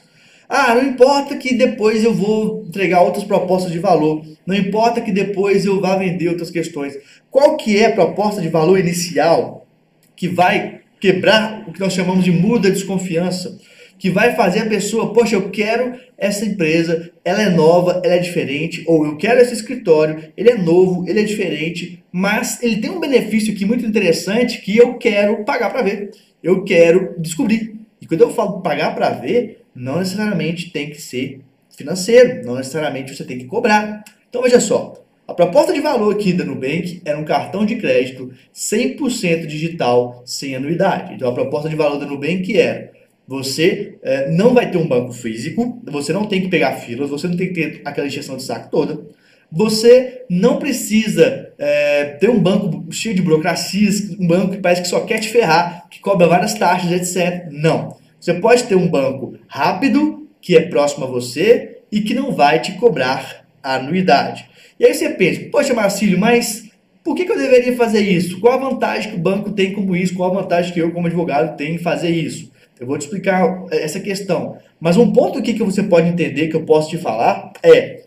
Ah, 0.49 0.75
não 0.75 0.83
importa 0.83 1.37
que 1.37 1.53
depois 1.53 2.03
eu 2.03 2.13
vou 2.13 2.65
entregar 2.67 3.01
outras 3.01 3.23
propostas 3.23 3.71
de 3.71 3.79
valor. 3.79 4.25
Não 4.45 4.53
importa 4.53 4.99
que 4.99 5.11
depois 5.11 5.65
eu 5.65 5.79
vá 5.79 5.95
vender 5.95 6.27
outras 6.27 6.51
questões. 6.51 6.97
Qual 7.29 7.55
que 7.55 7.77
é 7.77 7.85
a 7.85 7.93
proposta 7.93 8.41
de 8.41 8.49
valor 8.49 8.77
inicial 8.77 9.65
que 10.15 10.27
vai 10.27 10.81
quebrar 10.99 11.63
o 11.67 11.71
que 11.71 11.79
nós 11.79 11.93
chamamos 11.93 12.25
de 12.25 12.31
muro 12.31 12.59
da 12.59 12.69
desconfiança? 12.69 13.57
Que 14.01 14.09
vai 14.09 14.35
fazer 14.35 14.61
a 14.61 14.65
pessoa, 14.65 15.13
poxa, 15.13 15.35
eu 15.35 15.51
quero 15.51 15.93
essa 16.17 16.43
empresa, 16.43 17.11
ela 17.23 17.43
é 17.43 17.51
nova, 17.51 18.01
ela 18.03 18.15
é 18.15 18.17
diferente, 18.17 18.83
ou 18.87 19.05
eu 19.05 19.15
quero 19.15 19.39
esse 19.39 19.53
escritório, 19.53 20.33
ele 20.35 20.49
é 20.49 20.57
novo, 20.57 21.07
ele 21.07 21.19
é 21.19 21.23
diferente, 21.23 22.03
mas 22.11 22.63
ele 22.63 22.77
tem 22.77 22.89
um 22.89 22.99
benefício 22.99 23.53
aqui 23.53 23.63
muito 23.63 23.85
interessante 23.85 24.59
que 24.59 24.75
eu 24.75 24.95
quero 24.95 25.45
pagar 25.45 25.69
para 25.69 25.83
ver, 25.83 26.09
eu 26.41 26.63
quero 26.63 27.13
descobrir. 27.19 27.75
E 28.01 28.07
quando 28.07 28.21
eu 28.21 28.33
falo 28.33 28.61
pagar 28.61 28.95
para 28.95 29.11
ver, 29.11 29.65
não 29.75 29.99
necessariamente 29.99 30.71
tem 30.71 30.89
que 30.89 30.99
ser 30.99 31.41
financeiro, 31.77 32.43
não 32.43 32.55
necessariamente 32.55 33.15
você 33.15 33.23
tem 33.23 33.37
que 33.37 33.45
cobrar. 33.45 34.03
Então 34.27 34.41
veja 34.41 34.59
só, 34.59 34.95
a 35.27 35.33
proposta 35.35 35.71
de 35.71 35.79
valor 35.79 36.15
aqui 36.15 36.33
da 36.33 36.43
Nubank 36.43 37.03
era 37.05 37.19
um 37.19 37.23
cartão 37.23 37.63
de 37.63 37.75
crédito 37.75 38.31
100% 38.51 39.45
digital, 39.45 40.23
sem 40.25 40.55
anuidade. 40.55 41.13
Então 41.13 41.29
a 41.29 41.33
proposta 41.35 41.69
de 41.69 41.75
valor 41.75 41.99
da 41.99 42.07
Nubank 42.07 42.57
era 42.57 42.99
você 43.31 43.97
é, 44.03 44.29
não 44.29 44.53
vai 44.53 44.69
ter 44.69 44.77
um 44.77 44.85
banco 44.85 45.13
físico, 45.13 45.81
você 45.85 46.11
não 46.11 46.25
tem 46.25 46.41
que 46.41 46.49
pegar 46.49 46.73
filas, 46.73 47.09
você 47.09 47.29
não 47.29 47.37
tem 47.37 47.47
que 47.47 47.53
ter 47.53 47.81
aquela 47.85 48.05
injeção 48.05 48.35
de 48.35 48.43
saco 48.43 48.69
toda. 48.69 48.99
Você 49.49 50.25
não 50.29 50.59
precisa 50.59 51.53
é, 51.57 52.17
ter 52.19 52.29
um 52.29 52.37
banco 52.37 52.91
cheio 52.91 53.15
de 53.15 53.21
burocracias, 53.21 54.17
um 54.19 54.27
banco 54.27 54.51
que 54.51 54.57
parece 54.57 54.81
que 54.81 54.87
só 54.89 54.99
quer 54.99 55.19
te 55.19 55.29
ferrar, 55.29 55.87
que 55.89 56.01
cobra 56.01 56.27
várias 56.27 56.55
taxas, 56.55 56.91
etc. 56.91 57.47
Não. 57.51 57.95
Você 58.19 58.33
pode 58.33 58.65
ter 58.65 58.75
um 58.75 58.89
banco 58.89 59.37
rápido, 59.47 60.27
que 60.41 60.57
é 60.57 60.61
próximo 60.63 61.05
a 61.05 61.07
você 61.07 61.77
e 61.89 62.01
que 62.01 62.13
não 62.13 62.33
vai 62.33 62.59
te 62.59 62.73
cobrar 62.73 63.45
anuidade. 63.63 64.45
E 64.77 64.85
aí 64.85 64.93
você 64.93 65.09
pensa, 65.09 65.47
poxa 65.49 65.73
Marcílio, 65.73 66.19
mas 66.19 66.69
por 67.01 67.15
que, 67.15 67.23
que 67.23 67.31
eu 67.31 67.37
deveria 67.37 67.77
fazer 67.77 68.01
isso? 68.01 68.41
Qual 68.41 68.53
a 68.53 68.69
vantagem 68.69 69.11
que 69.11 69.17
o 69.17 69.21
banco 69.21 69.51
tem 69.51 69.71
como 69.71 69.95
isso? 69.95 70.15
Qual 70.15 70.29
a 70.29 70.41
vantagem 70.41 70.73
que 70.73 70.81
eu, 70.81 70.91
como 70.91 71.07
advogado, 71.07 71.55
tenho 71.55 71.75
em 71.75 71.79
fazer 71.79 72.09
isso? 72.09 72.50
Eu 72.81 72.87
vou 72.87 72.97
te 72.97 73.01
explicar 73.01 73.67
essa 73.69 73.99
questão. 73.99 74.57
Mas 74.79 74.97
um 74.97 75.13
ponto 75.13 75.37
aqui 75.37 75.53
que 75.53 75.63
você 75.63 75.83
pode 75.83 76.09
entender, 76.09 76.47
que 76.47 76.55
eu 76.55 76.65
posso 76.65 76.89
te 76.89 76.97
falar, 76.97 77.53
é 77.61 78.05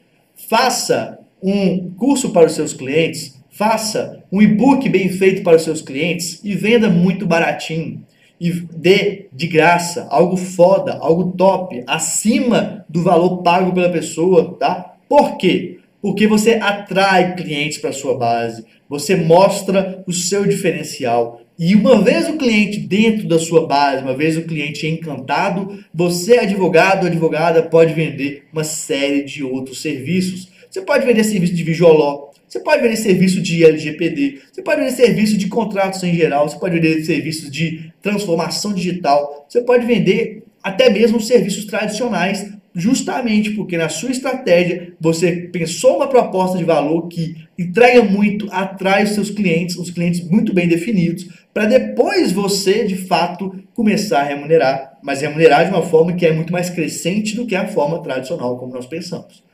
faça 0.49 1.21
um 1.41 1.93
curso 1.93 2.33
para 2.33 2.49
os 2.49 2.55
seus 2.55 2.73
clientes, 2.73 3.41
faça 3.53 4.25
um 4.33 4.43
e-book 4.43 4.89
bem 4.89 5.09
feito 5.11 5.45
para 5.45 5.57
os 5.57 5.63
seus 5.63 5.81
clientes 5.81 6.41
e 6.43 6.57
venda 6.57 6.91
muito 6.91 7.25
baratinho 7.25 8.05
e 8.41 8.51
dê 8.51 9.29
de 9.33 9.47
graça 9.47 10.09
algo 10.11 10.37
foda, 10.37 10.95
algo 10.95 11.31
top, 11.37 11.85
acima 11.87 12.85
do 12.89 13.01
valor 13.01 13.45
pago 13.45 13.73
pela 13.73 13.91
pessoa, 13.91 14.57
tá? 14.59 14.97
Por 15.09 15.37
quê? 15.37 15.79
Porque 16.05 16.27
você 16.27 16.57
atrai 16.61 17.35
clientes 17.35 17.79
para 17.79 17.91
sua 17.91 18.15
base, 18.15 18.63
você 18.87 19.17
mostra 19.17 20.05
o 20.07 20.13
seu 20.13 20.45
diferencial. 20.45 21.41
E 21.59 21.75
uma 21.75 22.03
vez 22.03 22.29
o 22.29 22.37
cliente 22.37 22.79
dentro 22.79 23.27
da 23.27 23.39
sua 23.39 23.67
base, 23.67 24.03
uma 24.03 24.15
vez 24.15 24.37
o 24.37 24.43
cliente 24.43 24.87
encantado, 24.87 25.83
você, 25.95 26.37
advogado 26.37 27.05
ou 27.05 27.07
advogada, 27.07 27.63
pode 27.63 27.95
vender 27.95 28.43
uma 28.53 28.65
série 28.65 29.23
de 29.23 29.43
outros 29.43 29.81
serviços. 29.81 30.51
Você 30.71 30.83
pode 30.83 31.07
vender 31.07 31.25
serviço 31.25 31.55
de 31.55 31.65
Visualó, 31.65 32.29
você 32.47 32.61
pode 32.61 32.83
vender 32.83 32.97
serviço 32.97 33.41
de 33.41 33.65
LGPD, 33.65 34.41
você 34.53 34.61
pode 34.61 34.83
vender 34.83 34.93
serviço 34.93 35.39
de 35.39 35.49
contratos 35.49 36.03
em 36.03 36.15
geral, 36.15 36.47
você 36.47 36.59
pode 36.59 36.79
vender 36.79 37.03
serviços 37.03 37.51
de 37.51 37.91
transformação 38.03 38.75
digital, 38.75 39.47
você 39.49 39.63
pode 39.63 39.87
vender 39.87 40.43
até 40.63 40.91
mesmo 40.91 41.19
serviços 41.19 41.65
tradicionais, 41.65 42.54
justamente 42.75 43.51
porque 43.51 43.77
na 43.77 43.89
sua 43.89 44.11
estratégia 44.11 44.95
você 45.01 45.49
pensou 45.53 45.97
uma 45.97 46.09
proposta 46.09 46.59
de 46.59 46.65
valor 46.65 47.07
que 47.07 47.37
entrega 47.57 48.03
muito, 48.03 48.49
atrai 48.51 49.05
os 49.05 49.11
seus 49.11 49.31
clientes, 49.31 49.77
os 49.77 49.91
clientes 49.91 50.29
muito 50.29 50.53
bem 50.53 50.67
definidos, 50.67 51.29
para 51.53 51.67
depois 51.67 52.33
você 52.33 52.85
de 52.85 52.97
fato 52.97 53.55
começar 53.73 54.23
a 54.23 54.25
remunerar, 54.25 54.99
mas 55.03 55.21
remunerar 55.21 55.65
de 55.65 55.71
uma 55.71 55.83
forma 55.83 56.15
que 56.15 56.27
é 56.27 56.33
muito 56.33 56.53
mais 56.53 56.69
crescente 56.69 57.37
do 57.37 57.47
que 57.47 57.55
a 57.55 57.69
forma 57.69 58.03
tradicional 58.03 58.59
como 58.59 58.75
nós 58.75 58.87
pensamos. 58.87 59.45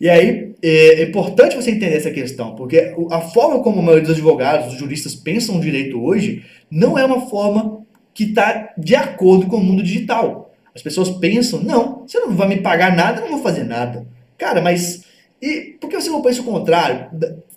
E 0.00 0.08
aí 0.08 0.54
é, 0.62 1.00
é 1.00 1.02
importante 1.04 1.56
você 1.56 1.70
entender 1.70 1.96
essa 1.96 2.10
questão, 2.10 2.54
porque 2.54 2.94
a 3.10 3.20
forma 3.20 3.62
como 3.62 3.80
a 3.80 3.82
maioria 3.82 4.06
dos 4.06 4.14
advogados, 4.14 4.68
dos 4.68 4.78
juristas 4.78 5.14
pensam 5.14 5.56
o 5.56 5.60
direito 5.60 6.00
hoje, 6.00 6.44
não 6.70 6.98
é 6.98 7.04
uma 7.04 7.28
forma 7.28 7.84
que 8.12 8.24
está 8.24 8.74
de 8.76 8.94
acordo 8.94 9.46
com 9.46 9.56
o 9.56 9.64
mundo 9.64 9.82
digital. 9.82 10.47
As 10.78 10.82
pessoas 10.82 11.10
pensam, 11.10 11.60
não, 11.60 12.04
você 12.06 12.20
não 12.20 12.36
vai 12.36 12.46
me 12.46 12.60
pagar 12.60 12.94
nada, 12.94 13.20
eu 13.20 13.24
não 13.24 13.32
vou 13.32 13.42
fazer 13.42 13.64
nada. 13.64 14.06
Cara, 14.38 14.62
mas 14.62 15.02
e 15.42 15.76
por 15.80 15.90
que 15.90 16.00
você 16.00 16.08
não 16.08 16.22
pensa 16.22 16.40
o 16.40 16.44
contrário? 16.44 17.08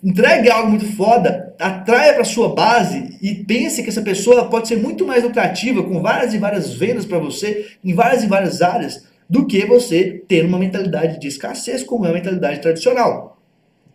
Entregue 0.02 0.50
algo 0.50 0.70
muito 0.70 0.96
foda, 0.96 1.54
atraia 1.56 2.14
para 2.14 2.24
sua 2.24 2.52
base 2.52 3.16
e 3.22 3.32
pense 3.44 3.80
que 3.80 3.90
essa 3.90 4.02
pessoa 4.02 4.50
pode 4.50 4.66
ser 4.66 4.76
muito 4.76 5.06
mais 5.06 5.22
lucrativa 5.22 5.84
com 5.84 6.02
várias 6.02 6.34
e 6.34 6.38
várias 6.38 6.74
vendas 6.74 7.06
para 7.06 7.20
você 7.20 7.68
em 7.84 7.94
várias 7.94 8.24
e 8.24 8.26
várias 8.26 8.60
áreas 8.60 9.04
do 9.30 9.46
que 9.46 9.64
você 9.64 10.20
ter 10.26 10.44
uma 10.44 10.58
mentalidade 10.58 11.20
de 11.20 11.28
escassez, 11.28 11.84
como 11.84 12.06
é 12.06 12.10
a 12.10 12.12
mentalidade 12.12 12.60
tradicional. 12.60 13.31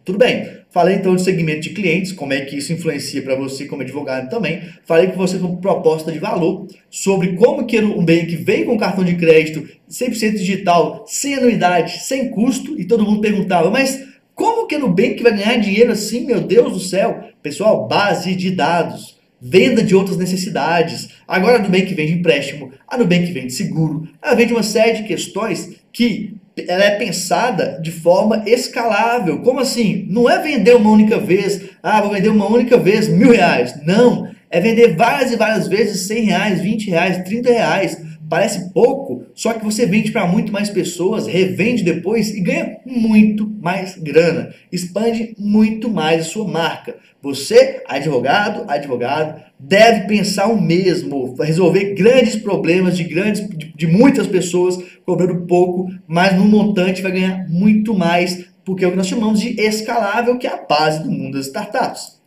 Tudo 0.07 0.19
bem. 0.19 0.47
Falei 0.69 0.95
então 0.95 1.17
de 1.17 1.21
segmento 1.21 1.59
de 1.59 1.71
clientes, 1.71 2.13
como 2.13 2.31
é 2.31 2.39
que 2.39 2.55
isso 2.55 2.71
influencia 2.71 3.21
para 3.21 3.35
você 3.35 3.65
como 3.65 3.81
advogado 3.81 4.29
também. 4.29 4.61
Falei 4.85 5.07
com 5.07 5.17
você 5.17 5.37
com 5.37 5.57
proposta 5.57 6.13
de 6.13 6.17
valor, 6.17 6.65
sobre 6.89 7.33
como 7.33 7.65
que 7.65 7.77
um 7.81 8.05
bem 8.05 8.25
que 8.25 8.37
vem 8.37 8.63
com 8.63 8.77
cartão 8.77 9.03
de 9.03 9.17
crédito 9.17 9.67
100% 9.91 10.37
digital, 10.37 11.03
sem 11.05 11.33
anuidade, 11.33 12.05
sem 12.05 12.29
custo, 12.29 12.79
e 12.79 12.85
todo 12.85 13.03
mundo 13.03 13.19
perguntava, 13.19 13.69
mas 13.69 14.01
como 14.33 14.65
que 14.65 14.77
no 14.77 14.87
bem 14.87 15.13
que 15.13 15.23
vai 15.23 15.35
ganhar 15.35 15.57
dinheiro 15.57 15.91
assim, 15.91 16.25
meu 16.25 16.39
Deus 16.39 16.71
do 16.71 16.79
céu? 16.79 17.25
Pessoal, 17.43 17.85
base 17.85 18.33
de 18.33 18.51
dados 18.51 19.17
venda 19.41 19.83
de 19.83 19.95
outras 19.95 20.17
necessidades. 20.17 21.09
Agora 21.27 21.57
a 21.57 21.61
Nubank 21.61 21.93
vende 21.93 22.13
empréstimo, 22.13 22.71
a 22.87 22.97
Nubank 22.97 23.31
vende 23.31 23.53
seguro, 23.53 24.07
ela 24.21 24.35
vende 24.35 24.53
uma 24.53 24.63
série 24.63 25.01
de 25.01 25.07
questões 25.07 25.75
que 25.91 26.36
ela 26.67 26.83
é 26.83 26.91
pensada 26.91 27.79
de 27.81 27.91
forma 27.91 28.43
escalável. 28.45 29.39
Como 29.39 29.59
assim? 29.59 30.07
Não 30.09 30.29
é 30.29 30.41
vender 30.41 30.75
uma 30.75 30.89
única 30.89 31.19
vez, 31.19 31.61
ah, 31.83 32.01
vou 32.01 32.11
vender 32.11 32.29
uma 32.29 32.47
única 32.47 32.77
vez 32.77 33.07
mil 33.07 33.31
reais. 33.31 33.75
Não, 33.85 34.29
é 34.49 34.59
vender 34.59 34.95
várias 34.95 35.31
e 35.31 35.35
várias 35.35 35.67
vezes 35.67 36.07
100 36.07 36.23
reais, 36.23 36.61
20 36.61 36.89
reais, 36.89 37.23
30 37.23 37.49
reais. 37.49 38.06
Parece 38.29 38.73
pouco, 38.73 39.25
só 39.33 39.53
que 39.53 39.63
você 39.63 39.85
vende 39.85 40.11
para 40.11 40.27
muito 40.27 40.51
mais 40.51 40.69
pessoas, 40.69 41.27
revende 41.27 41.83
depois 41.83 42.29
e 42.29 42.41
ganha 42.41 42.77
muito 42.85 43.49
mais 43.61 43.97
grana. 43.97 44.53
Expande 44.69 45.33
muito 45.39 45.89
mais 45.89 46.21
a 46.21 46.29
sua 46.29 46.45
marca. 46.45 46.97
Você, 47.21 47.81
advogado, 47.87 48.69
advogado, 48.69 49.41
deve 49.57 50.07
pensar 50.07 50.47
o 50.47 50.61
mesmo, 50.61 51.35
resolver 51.39 51.93
grandes 51.93 52.35
problemas 52.35 52.97
de 52.97 53.05
grandes 53.05 53.47
de, 53.47 53.73
de 53.73 53.87
muitas 53.87 54.27
pessoas 54.27 54.77
cobrando 55.05 55.45
pouco, 55.47 55.89
mas 56.05 56.35
no 56.35 56.43
montante 56.43 57.01
vai 57.01 57.13
ganhar 57.13 57.47
muito 57.47 57.93
mais, 57.93 58.45
porque 58.65 58.83
é 58.83 58.87
o 58.87 58.91
que 58.91 58.97
nós 58.97 59.07
chamamos 59.07 59.39
de 59.39 59.59
escalável, 59.59 60.37
que 60.37 60.45
é 60.45 60.53
a 60.53 60.65
base 60.65 61.01
do 61.01 61.09
mundo 61.09 61.37
das 61.37 61.47
startups. 61.47 62.21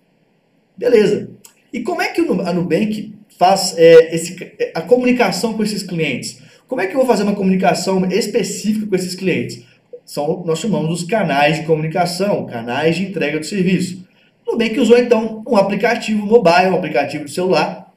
Beleza. 0.76 1.30
E 1.72 1.80
como 1.80 2.00
é 2.00 2.08
que 2.08 2.22
a 2.22 2.52
Nubank 2.52 3.19
faz 3.40 3.74
é, 3.78 4.14
esse, 4.14 4.36
é, 4.58 4.70
a 4.74 4.82
comunicação 4.82 5.54
com 5.54 5.62
esses 5.62 5.82
clientes. 5.82 6.42
Como 6.68 6.82
é 6.82 6.86
que 6.86 6.92
eu 6.92 6.98
vou 6.98 7.06
fazer 7.06 7.22
uma 7.22 7.34
comunicação 7.34 8.04
específica 8.10 8.86
com 8.86 8.94
esses 8.94 9.14
clientes? 9.14 9.64
São, 10.04 10.42
nós 10.44 10.58
chamamos 10.58 11.00
os 11.00 11.08
canais 11.08 11.56
de 11.56 11.62
comunicação, 11.64 12.44
canais 12.44 12.96
de 12.96 13.04
entrega 13.04 13.38
do 13.38 13.46
serviço. 13.46 14.06
Nubank 14.46 14.78
usou 14.78 14.98
então 14.98 15.42
um 15.48 15.56
aplicativo 15.56 16.26
mobile, 16.26 16.68
um 16.68 16.76
aplicativo 16.76 17.24
de 17.24 17.30
celular, 17.30 17.90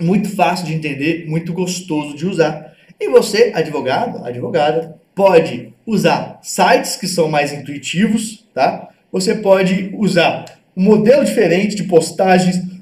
muito 0.00 0.34
fácil 0.34 0.66
de 0.66 0.74
entender, 0.74 1.26
muito 1.28 1.52
gostoso 1.52 2.16
de 2.16 2.26
usar. 2.26 2.74
E 2.98 3.08
você, 3.08 3.52
advogado, 3.54 4.26
advogada, 4.26 4.96
pode 5.14 5.72
usar 5.86 6.40
sites 6.42 6.96
que 6.96 7.06
são 7.06 7.28
mais 7.28 7.52
intuitivos, 7.52 8.44
tá? 8.52 8.88
Você 9.12 9.36
pode 9.36 9.94
usar 9.96 10.44
um 10.76 10.82
modelo 10.82 11.24
diferente 11.24 11.76
de 11.76 11.84
postagens, 11.84 12.77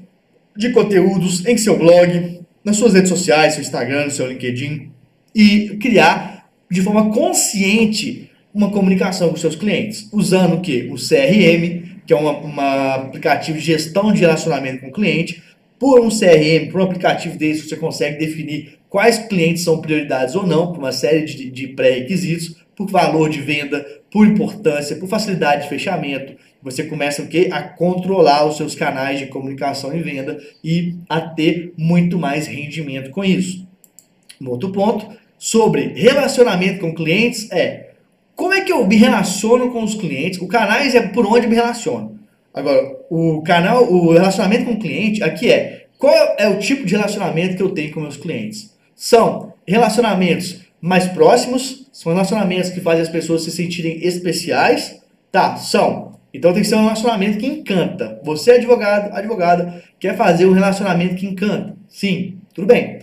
de 0.57 0.71
conteúdos 0.71 1.45
em 1.45 1.57
seu 1.57 1.77
blog, 1.77 2.41
nas 2.63 2.77
suas 2.77 2.93
redes 2.93 3.09
sociais, 3.09 3.53
seu 3.53 3.61
Instagram, 3.61 4.09
seu 4.09 4.27
LinkedIn 4.27 4.91
e 5.33 5.77
criar 5.79 6.49
de 6.69 6.81
forma 6.81 7.11
consciente 7.11 8.29
uma 8.53 8.71
comunicação 8.71 9.29
com 9.29 9.35
seus 9.35 9.55
clientes, 9.55 10.09
usando 10.11 10.55
o 10.55 10.61
que? 10.61 10.89
O 10.91 10.95
CRM, 10.95 12.01
que 12.05 12.11
é 12.11 12.15
uma 12.15 12.95
aplicativo 12.95 13.57
de 13.57 13.63
gestão 13.63 14.11
de 14.11 14.21
relacionamento 14.21 14.81
com 14.81 14.87
o 14.87 14.91
cliente. 14.91 15.43
Por 15.77 16.01
um 16.01 16.09
CRM, 16.09 16.71
por 16.71 16.81
um 16.81 16.85
aplicativo 16.85 17.37
desse, 17.37 17.67
você 17.67 17.75
consegue 17.75 18.17
definir 18.17 18.79
quais 18.89 19.19
clientes 19.19 19.63
são 19.63 19.79
prioridades 19.79 20.33
ou 20.33 20.45
não, 20.45 20.71
por 20.71 20.79
uma 20.79 20.91
série 20.91 21.23
de, 21.23 21.51
de 21.51 21.67
pré-requisitos, 21.67 22.55
por 22.75 22.89
valor 22.89 23.29
de 23.29 23.41
venda, 23.41 23.85
por 24.11 24.25
importância, 24.25 24.95
por 24.95 25.07
facilidade 25.07 25.63
de 25.63 25.69
fechamento. 25.69 26.33
Você 26.61 26.83
começa 26.83 27.21
o 27.21 27.27
quê? 27.27 27.49
a 27.51 27.61
controlar 27.61 28.45
os 28.45 28.57
seus 28.57 28.75
canais 28.75 29.19
de 29.19 29.27
comunicação 29.27 29.95
e 29.95 30.01
venda 30.01 30.39
e 30.63 30.95
a 31.07 31.21
ter 31.21 31.73
muito 31.77 32.17
mais 32.17 32.47
rendimento 32.47 33.11
com 33.11 33.23
isso. 33.23 33.67
Um 34.41 34.49
outro 34.49 34.71
ponto 34.71 35.07
sobre 35.37 35.93
relacionamento 35.95 36.79
com 36.79 36.93
clientes 36.93 37.51
é 37.51 37.91
como 38.35 38.53
é 38.53 38.61
que 38.61 38.71
eu 38.71 38.85
me 38.85 38.95
relaciono 38.95 39.71
com 39.71 39.83
os 39.83 39.95
clientes? 39.95 40.39
O 40.39 40.47
canais 40.47 40.93
é 40.93 41.01
por 41.01 41.25
onde 41.25 41.47
me 41.47 41.55
relaciono. 41.55 42.19
Agora, 42.53 42.95
o 43.09 43.41
canal, 43.41 43.83
o 43.91 44.13
relacionamento 44.13 44.65
com 44.65 44.73
o 44.73 44.79
cliente 44.79 45.23
aqui 45.23 45.51
é 45.51 45.87
qual 45.97 46.13
é 46.37 46.47
o 46.47 46.59
tipo 46.59 46.85
de 46.85 46.95
relacionamento 46.95 47.55
que 47.55 47.63
eu 47.63 47.71
tenho 47.71 47.91
com 47.91 48.01
meus 48.01 48.17
clientes? 48.17 48.75
São 48.95 49.53
relacionamentos 49.67 50.61
mais 50.79 51.07
próximos? 51.07 51.87
São 51.91 52.11
relacionamentos 52.13 52.69
que 52.69 52.79
fazem 52.79 53.01
as 53.01 53.09
pessoas 53.09 53.43
se 53.43 53.51
sentirem 53.51 54.03
especiais? 54.05 55.01
Tá, 55.31 55.55
são. 55.55 56.16
Então 56.37 56.53
tem 56.53 56.61
que 56.61 56.67
ser 56.67 56.75
um 56.75 56.83
relacionamento 56.83 57.37
que 57.37 57.47
encanta. 57.47 58.19
Você, 58.23 58.51
advogado, 58.51 59.13
advogada, 59.13 59.83
quer 59.99 60.15
fazer 60.15 60.45
um 60.45 60.53
relacionamento 60.53 61.15
que 61.15 61.25
encanta? 61.25 61.75
Sim, 61.89 62.37
tudo 62.53 62.67
bem. 62.67 62.99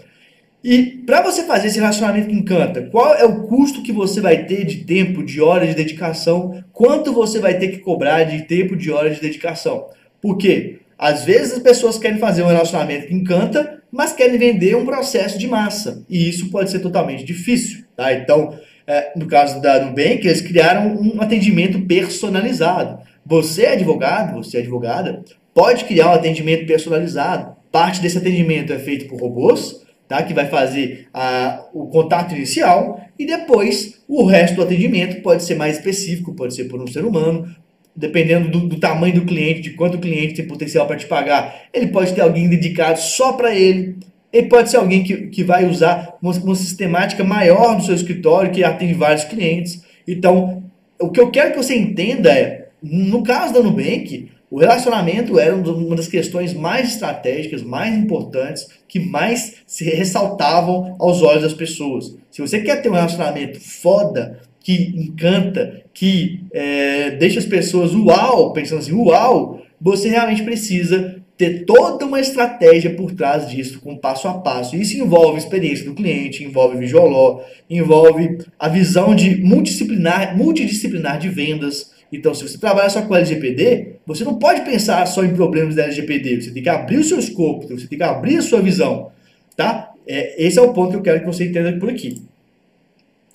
E 0.63 1.03
para 1.05 1.21
você 1.21 1.43
fazer 1.43 1.69
esse 1.69 1.79
relacionamento 1.79 2.29
que 2.29 2.35
encanta, 2.35 2.83
qual 2.91 3.15
é 3.15 3.25
o 3.25 3.43
custo 3.43 3.83
que 3.83 3.93
você 3.93 4.21
vai 4.21 4.45
ter 4.45 4.65
de 4.65 4.79
tempo, 4.79 5.23
de 5.23 5.41
horas 5.41 5.69
de 5.69 5.75
dedicação? 5.75 6.65
Quanto 6.73 7.13
você 7.13 7.39
vai 7.39 7.59
ter 7.59 7.69
que 7.69 7.79
cobrar 7.79 8.25
de 8.25 8.43
tempo, 8.45 8.75
de 8.75 8.91
horas 8.91 9.17
de 9.17 9.21
dedicação? 9.21 9.89
Por 10.23 10.39
quê? 10.39 10.79
Às 10.97 11.25
vezes 11.25 11.53
as 11.53 11.59
pessoas 11.59 11.99
querem 11.99 12.19
fazer 12.19 12.43
um 12.43 12.47
relacionamento 12.47 13.09
que 13.09 13.15
encanta, 13.15 13.83
mas 13.93 14.13
querem 14.13 14.39
vender 14.39 14.75
um 14.75 14.87
processo 14.87 15.39
de 15.39 15.47
massa. 15.47 16.03
E 16.09 16.29
isso 16.29 16.51
pode 16.51 16.71
ser 16.71 16.79
totalmente 16.79 17.25
difícil. 17.25 17.85
Tá? 17.95 18.15
Então, 18.15 18.59
é, 18.87 19.13
no 19.17 19.27
caso 19.27 19.61
da 19.61 19.85
Nubank, 19.85 20.27
eles 20.27 20.41
criaram 20.41 20.97
um 20.97 21.21
atendimento 21.21 21.81
personalizado. 21.83 23.03
Você, 23.27 23.67
advogado, 23.67 24.35
você, 24.35 24.59
advogada, 24.59 25.25
pode 25.55 25.85
criar 25.85 26.11
um 26.11 26.15
atendimento 26.15 26.67
personalizado. 26.67 27.57
Parte 27.73 28.01
desse 28.01 28.19
atendimento 28.19 28.73
é 28.73 28.79
feito 28.79 29.07
por 29.07 29.21
robôs, 29.21 29.85
tá? 30.07 30.23
que 30.23 30.35
vai 30.35 30.47
fazer 30.47 31.09
o 31.73 31.87
contato 31.87 32.35
inicial, 32.35 33.01
e 33.19 33.27
depois 33.27 34.03
o 34.09 34.25
resto 34.25 34.57
do 34.57 34.63
atendimento 34.63 35.23
pode 35.23 35.43
ser 35.43 35.55
mais 35.55 35.77
específico, 35.77 36.35
pode 36.35 36.55
ser 36.55 36.65
por 36.65 36.81
um 36.81 36.87
ser 36.87 37.05
humano, 37.05 37.49
dependendo 37.97 38.49
do, 38.51 38.69
do, 38.69 38.81
tamanho 38.81 39.15
do 39.15 39.25
cliente, 39.25 39.61
de 39.61 39.71
quanto 39.71 39.97
o 39.97 40.01
cliente 40.01 40.35
tem 40.35 40.47
potencial 40.47 40.87
para 40.87 40.97
te 40.97 41.07
pagar, 41.07 41.63
ele 41.73 41.89
pode 41.89 42.13
ter 42.13 42.21
alguém 42.21 42.49
dedicado 42.49 42.99
só 42.99 43.33
para 43.33 43.55
ele. 43.55 43.97
Ele 44.33 44.49
pode 44.49 44.69
ser 44.69 44.79
alguém 44.79 45.05
que, 45.05 45.29
que 45.29 45.45
vai 45.45 45.65
usar 45.65 46.17
uma, 46.21 46.33
uma, 46.33 46.57
sistemática 46.57 47.23
maior 47.23 47.77
no 47.77 47.83
seu 47.83 47.95
escritório, 47.95 48.51
que 48.51 48.65
atende 48.65 48.93
vários 48.93 49.23
clientes. 49.23 49.85
Então, 50.09 50.65
o 51.01 51.09
que 51.11 51.21
eu 51.21 51.31
quero 51.31 51.53
que 51.53 51.57
você 51.57 51.77
entenda 51.77 52.33
é, 52.33 52.64
no 52.85 53.23
caso 53.23 53.55
da 53.55 53.63
Nubank, 53.63 54.29
o 54.51 54.59
relacionamento 54.59 55.39
era 55.39 55.57
uma 55.57 55.97
das 55.97 56.07
questões 56.07 56.55
mais 56.55 56.91
estratégicas, 56.91 57.63
mais 57.63 57.97
importantes, 57.97 58.69
que 58.87 59.01
mais 59.01 59.57
se 59.67 59.85
ressaltavam 59.85 60.95
aos 60.99 61.23
olhos 61.23 61.43
das 61.43 61.55
pessoas. 61.55 62.17
Se 62.31 62.41
você 62.41 62.61
quer 62.61 62.81
ter 62.83 62.89
um 62.89 62.95
relacionamento 62.95 63.59
foda, 63.59 64.41
que 64.61 64.93
encanta, 64.97 65.83
que 65.93 66.41
é, 66.53 67.11
deixa 67.13 67.39
as 67.39 67.47
pessoas 67.47 67.95
uau, 67.95 68.53
pensando 68.53 68.79
assim, 68.79 68.95
uau, 68.95 69.63
você 69.81 70.09
realmente 70.09 70.43
precisa 70.43 71.23
ter 71.37 71.65
toda 71.65 72.07
uma 72.07 72.21
estratégia 72.21 72.95
por 72.95 73.13
trás 73.13 73.51
disso, 73.51 73.81
com 73.81 73.97
passo 73.97 74.29
a 74.29 74.35
passo. 74.35 74.77
Isso 74.77 74.97
envolve 74.97 75.39
experiência 75.39 75.85
do 75.85 75.95
cliente, 75.95 76.45
envolve 76.45 76.79
visualó, 76.79 77.43
envolve 77.69 78.39
a 78.59 78.69
visão 78.69 79.15
de 79.15 79.43
multidisciplinar, 79.43 80.37
multidisciplinar 80.37 81.19
de 81.19 81.29
vendas. 81.29 81.93
Então, 82.15 82.33
se 82.33 82.47
você 82.47 82.57
trabalha 82.59 82.89
só 82.89 83.03
com 83.03 83.17
LGPD, 83.17 83.97
você 84.07 84.23
não 84.23 84.39
pode 84.39 84.61
pensar 84.61 85.05
só 85.07 85.25
em 85.25 85.35
problemas 85.35 85.75
da 85.75 85.83
LGPD. 85.83 86.43
Você 86.43 86.51
tem 86.53 86.63
que 86.63 86.69
abrir 86.69 86.99
o 86.99 87.05
seu 87.05 87.19
escopo, 87.19 87.67
você 87.67 87.89
tem 87.89 87.99
que 87.99 88.05
abrir 88.05 88.37
a 88.37 88.43
sua 88.43 88.61
visão. 88.61 89.11
Tá? 89.57 89.93
É, 90.07 90.47
esse 90.47 90.57
é 90.57 90.63
o 90.63 90.73
ponto 90.73 90.91
que 90.93 90.97
eu 90.97 91.03
quero 91.03 91.21
que 91.21 91.27
você 91.27 91.45
entenda 91.45 91.73
por 91.73 91.91
aqui. 91.91 92.23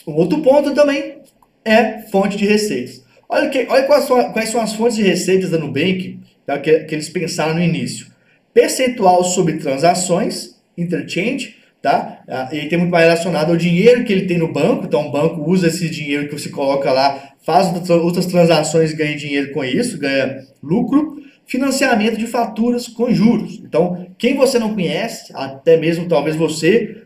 Um 0.08 0.14
outro 0.14 0.42
ponto 0.42 0.74
também 0.74 1.18
é 1.66 2.04
fonte 2.04 2.38
de 2.38 2.46
receitas. 2.46 3.04
Olha, 3.28 3.50
que, 3.50 3.68
olha 3.70 3.84
quais, 3.84 4.06
são, 4.06 4.32
quais 4.32 4.50
são 4.50 4.62
as 4.62 4.74
fontes 4.74 4.96
de 4.96 5.04
receitas 5.04 5.50
da 5.50 5.58
Nubank 5.58 6.18
tá, 6.46 6.58
que, 6.58 6.80
que 6.86 6.96
eles 6.96 7.10
pensaram 7.10 7.56
no 7.56 7.62
início. 7.62 8.08
Percentual 8.54 9.26
sobre 9.26 9.58
transações, 9.58 10.56
interchange, 10.78 11.58
tá? 11.82 12.22
Ah, 12.28 12.50
ele 12.52 12.68
tem 12.68 12.78
muito 12.78 12.92
mais 12.92 13.06
relacionado 13.06 13.50
ao 13.50 13.58
dinheiro 13.58 14.04
que 14.04 14.12
ele 14.12 14.28
tem 14.28 14.38
no 14.38 14.52
banco, 14.52 14.86
então 14.86 15.08
o 15.08 15.12
banco 15.12 15.50
usa 15.50 15.68
esse 15.68 15.90
dinheiro 15.90 16.28
que 16.28 16.38
você 16.38 16.50
coloca 16.50 16.92
lá, 16.92 17.34
faz 17.46 17.90
outras 17.90 18.26
transações 18.26 18.94
ganha 18.94 19.16
dinheiro 19.16 19.52
com 19.52 19.64
isso, 19.64 19.98
ganha 19.98 20.44
lucro. 20.62 21.18
Financiamento 21.46 22.16
de 22.16 22.28
faturas 22.28 22.88
com 22.88 23.12
juros. 23.12 23.60
Então, 23.66 24.06
quem 24.20 24.36
você 24.36 24.60
não 24.60 24.76
conhece, 24.76 25.32
até 25.34 25.78
mesmo 25.78 26.08
talvez 26.08 26.36
você, 26.36 26.98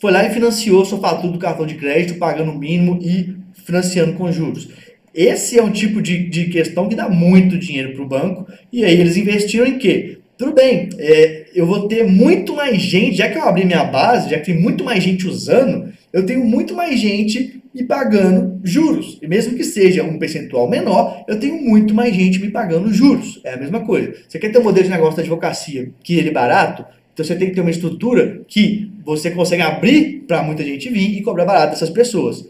foi 0.00 0.12
lá 0.12 0.24
e 0.24 0.30
financiou 0.30 0.84
sua 0.84 1.00
fatura 1.00 1.32
do 1.32 1.38
cartão 1.38 1.66
de 1.66 1.74
crédito 1.74 2.16
pagando 2.16 2.52
o 2.52 2.58
mínimo 2.58 3.00
e 3.02 3.36
financiando 3.64 4.12
com 4.12 4.30
juros. 4.30 4.68
Esse 5.12 5.58
é 5.58 5.62
um 5.62 5.72
tipo 5.72 6.00
de, 6.00 6.28
de 6.28 6.44
questão 6.44 6.88
que 6.88 6.94
dá 6.94 7.08
muito 7.08 7.58
dinheiro 7.58 7.92
para 7.92 8.02
o 8.02 8.08
banco. 8.08 8.46
E 8.72 8.84
aí 8.84 9.00
eles 9.00 9.16
investiram 9.16 9.66
em 9.66 9.78
quê? 9.78 10.17
Tudo 10.38 10.54
bem, 10.54 10.88
é, 10.98 11.46
eu 11.52 11.66
vou 11.66 11.88
ter 11.88 12.04
muito 12.04 12.54
mais 12.54 12.80
gente, 12.80 13.16
já 13.16 13.28
que 13.28 13.36
eu 13.36 13.42
abri 13.42 13.64
minha 13.64 13.82
base, 13.82 14.30
já 14.30 14.38
que 14.38 14.46
tem 14.46 14.56
muito 14.56 14.84
mais 14.84 15.02
gente 15.02 15.26
usando, 15.26 15.92
eu 16.12 16.24
tenho 16.24 16.44
muito 16.44 16.76
mais 16.76 17.00
gente 17.00 17.60
me 17.74 17.82
pagando 17.82 18.60
juros. 18.62 19.18
E 19.20 19.26
mesmo 19.26 19.56
que 19.56 19.64
seja 19.64 20.04
um 20.04 20.16
percentual 20.16 20.70
menor, 20.70 21.24
eu 21.26 21.40
tenho 21.40 21.60
muito 21.60 21.92
mais 21.92 22.14
gente 22.14 22.38
me 22.38 22.50
pagando 22.50 22.92
juros. 22.92 23.40
É 23.42 23.54
a 23.54 23.56
mesma 23.56 23.80
coisa. 23.80 24.14
Você 24.28 24.38
quer 24.38 24.52
ter 24.52 24.60
um 24.60 24.62
modelo 24.62 24.84
de 24.84 24.92
negócio 24.92 25.16
da 25.16 25.22
advocacia 25.22 25.90
que 26.04 26.16
ele 26.16 26.28
é 26.28 26.32
barato? 26.32 26.84
Então 27.12 27.26
você 27.26 27.34
tem 27.34 27.48
que 27.48 27.56
ter 27.56 27.60
uma 27.60 27.70
estrutura 27.70 28.42
que 28.46 28.92
você 29.04 29.32
consegue 29.32 29.62
abrir 29.62 30.24
para 30.28 30.40
muita 30.44 30.62
gente 30.62 30.88
vir 30.88 31.18
e 31.18 31.20
cobrar 31.20 31.46
barato 31.46 31.72
dessas 31.72 31.90
pessoas. 31.90 32.46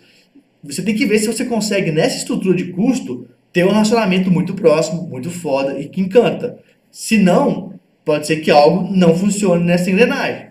Você 0.62 0.82
tem 0.82 0.94
que 0.94 1.06
ver 1.06 1.20
se 1.20 1.26
você 1.26 1.46
consegue, 1.46 1.90
nessa 1.90 2.18
estrutura 2.18 2.54
de 2.54 2.64
custo, 2.64 3.26
ter 3.50 3.64
um 3.64 3.70
relacionamento 3.70 4.30
muito 4.30 4.52
próximo, 4.52 5.08
muito 5.08 5.30
foda 5.30 5.80
e 5.80 5.88
que 5.88 6.02
encanta. 6.02 6.58
Se 6.90 7.16
não, 7.16 7.77
pode 8.08 8.26
ser 8.26 8.36
que 8.36 8.50
algo 8.50 8.90
não 8.90 9.14
funcione 9.14 9.66
nessa 9.66 9.90
engrenagem. 9.90 10.46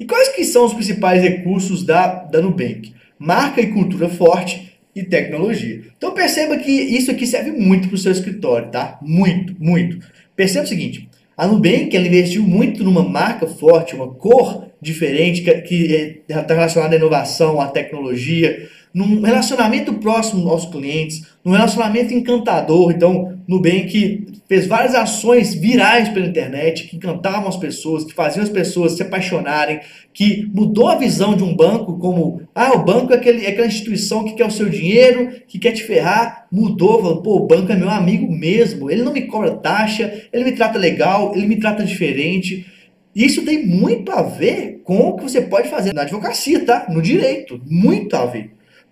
E 0.00 0.04
quais 0.04 0.30
que 0.30 0.44
são 0.44 0.64
os 0.64 0.74
principais 0.74 1.22
recursos 1.22 1.84
da, 1.84 2.08
da 2.08 2.40
Nubank? 2.40 2.92
Marca 3.16 3.60
e 3.60 3.68
cultura 3.68 4.08
forte 4.08 4.76
e 4.96 5.04
tecnologia. 5.04 5.82
Então 5.96 6.12
perceba 6.12 6.56
que 6.56 6.72
isso 6.72 7.12
aqui 7.12 7.24
serve 7.24 7.52
muito 7.52 7.86
para 7.86 7.94
o 7.94 7.98
seu 7.98 8.10
escritório, 8.10 8.68
tá? 8.68 8.98
Muito, 9.00 9.54
muito. 9.60 10.04
Perceba 10.34 10.64
o 10.64 10.68
seguinte, 10.68 11.08
a 11.36 11.46
Nubank 11.46 11.96
ela 11.96 12.08
investiu 12.08 12.42
muito 12.42 12.82
numa 12.82 13.04
marca 13.04 13.46
forte, 13.46 13.94
uma 13.94 14.12
cor 14.12 14.66
diferente, 14.82 15.42
que 15.42 16.24
está 16.28 16.52
relacionada 16.52 16.96
à 16.96 16.98
inovação, 16.98 17.60
à 17.60 17.68
tecnologia, 17.68 18.68
num 18.92 19.20
relacionamento 19.22 19.94
próximo 19.94 20.48
aos 20.48 20.66
clientes, 20.66 21.24
num 21.44 21.52
relacionamento 21.52 22.12
encantador. 22.12 22.90
Então, 22.90 23.38
Nubank 23.46 24.26
fez 24.48 24.66
várias 24.66 24.94
ações 24.94 25.54
virais 25.54 26.08
pela 26.08 26.26
internet 26.26 26.88
que 26.88 26.96
encantavam 26.96 27.48
as 27.48 27.56
pessoas, 27.56 28.04
que 28.04 28.12
faziam 28.12 28.42
as 28.42 28.48
pessoas 28.48 28.92
se 28.92 29.02
apaixonarem, 29.02 29.80
que 30.12 30.48
mudou 30.52 30.88
a 30.88 30.96
visão 30.96 31.36
de 31.36 31.44
um 31.44 31.54
banco 31.54 31.98
como, 31.98 32.42
ah, 32.54 32.72
o 32.72 32.84
banco 32.84 33.12
é, 33.12 33.16
aquele, 33.16 33.46
é 33.46 33.50
aquela 33.50 33.68
instituição 33.68 34.24
que 34.24 34.34
quer 34.34 34.46
o 34.46 34.50
seu 34.50 34.68
dinheiro, 34.68 35.30
que 35.46 35.58
quer 35.58 35.72
te 35.72 35.84
ferrar. 35.84 36.46
Mudou, 36.50 37.22
pô, 37.22 37.36
o 37.36 37.46
banco 37.46 37.70
é 37.70 37.76
meu 37.76 37.88
amigo 37.88 38.30
mesmo, 38.30 38.90
ele 38.90 39.02
não 39.02 39.12
me 39.12 39.22
cobra 39.22 39.52
taxa, 39.52 40.12
ele 40.32 40.44
me 40.44 40.52
trata 40.52 40.78
legal, 40.78 41.32
ele 41.36 41.46
me 41.46 41.56
trata 41.56 41.84
diferente. 41.84 42.66
Isso 43.14 43.44
tem 43.44 43.64
muito 43.64 44.10
a 44.12 44.22
ver 44.22 44.80
com 44.84 45.10
o 45.10 45.16
que 45.16 45.22
você 45.22 45.40
pode 45.42 45.68
fazer 45.68 45.92
na 45.94 46.02
advocacia, 46.02 46.64
tá? 46.64 46.86
No 46.88 47.00
direito, 47.00 47.60
muito 47.66 48.16
a 48.16 48.26
ver. 48.26 48.50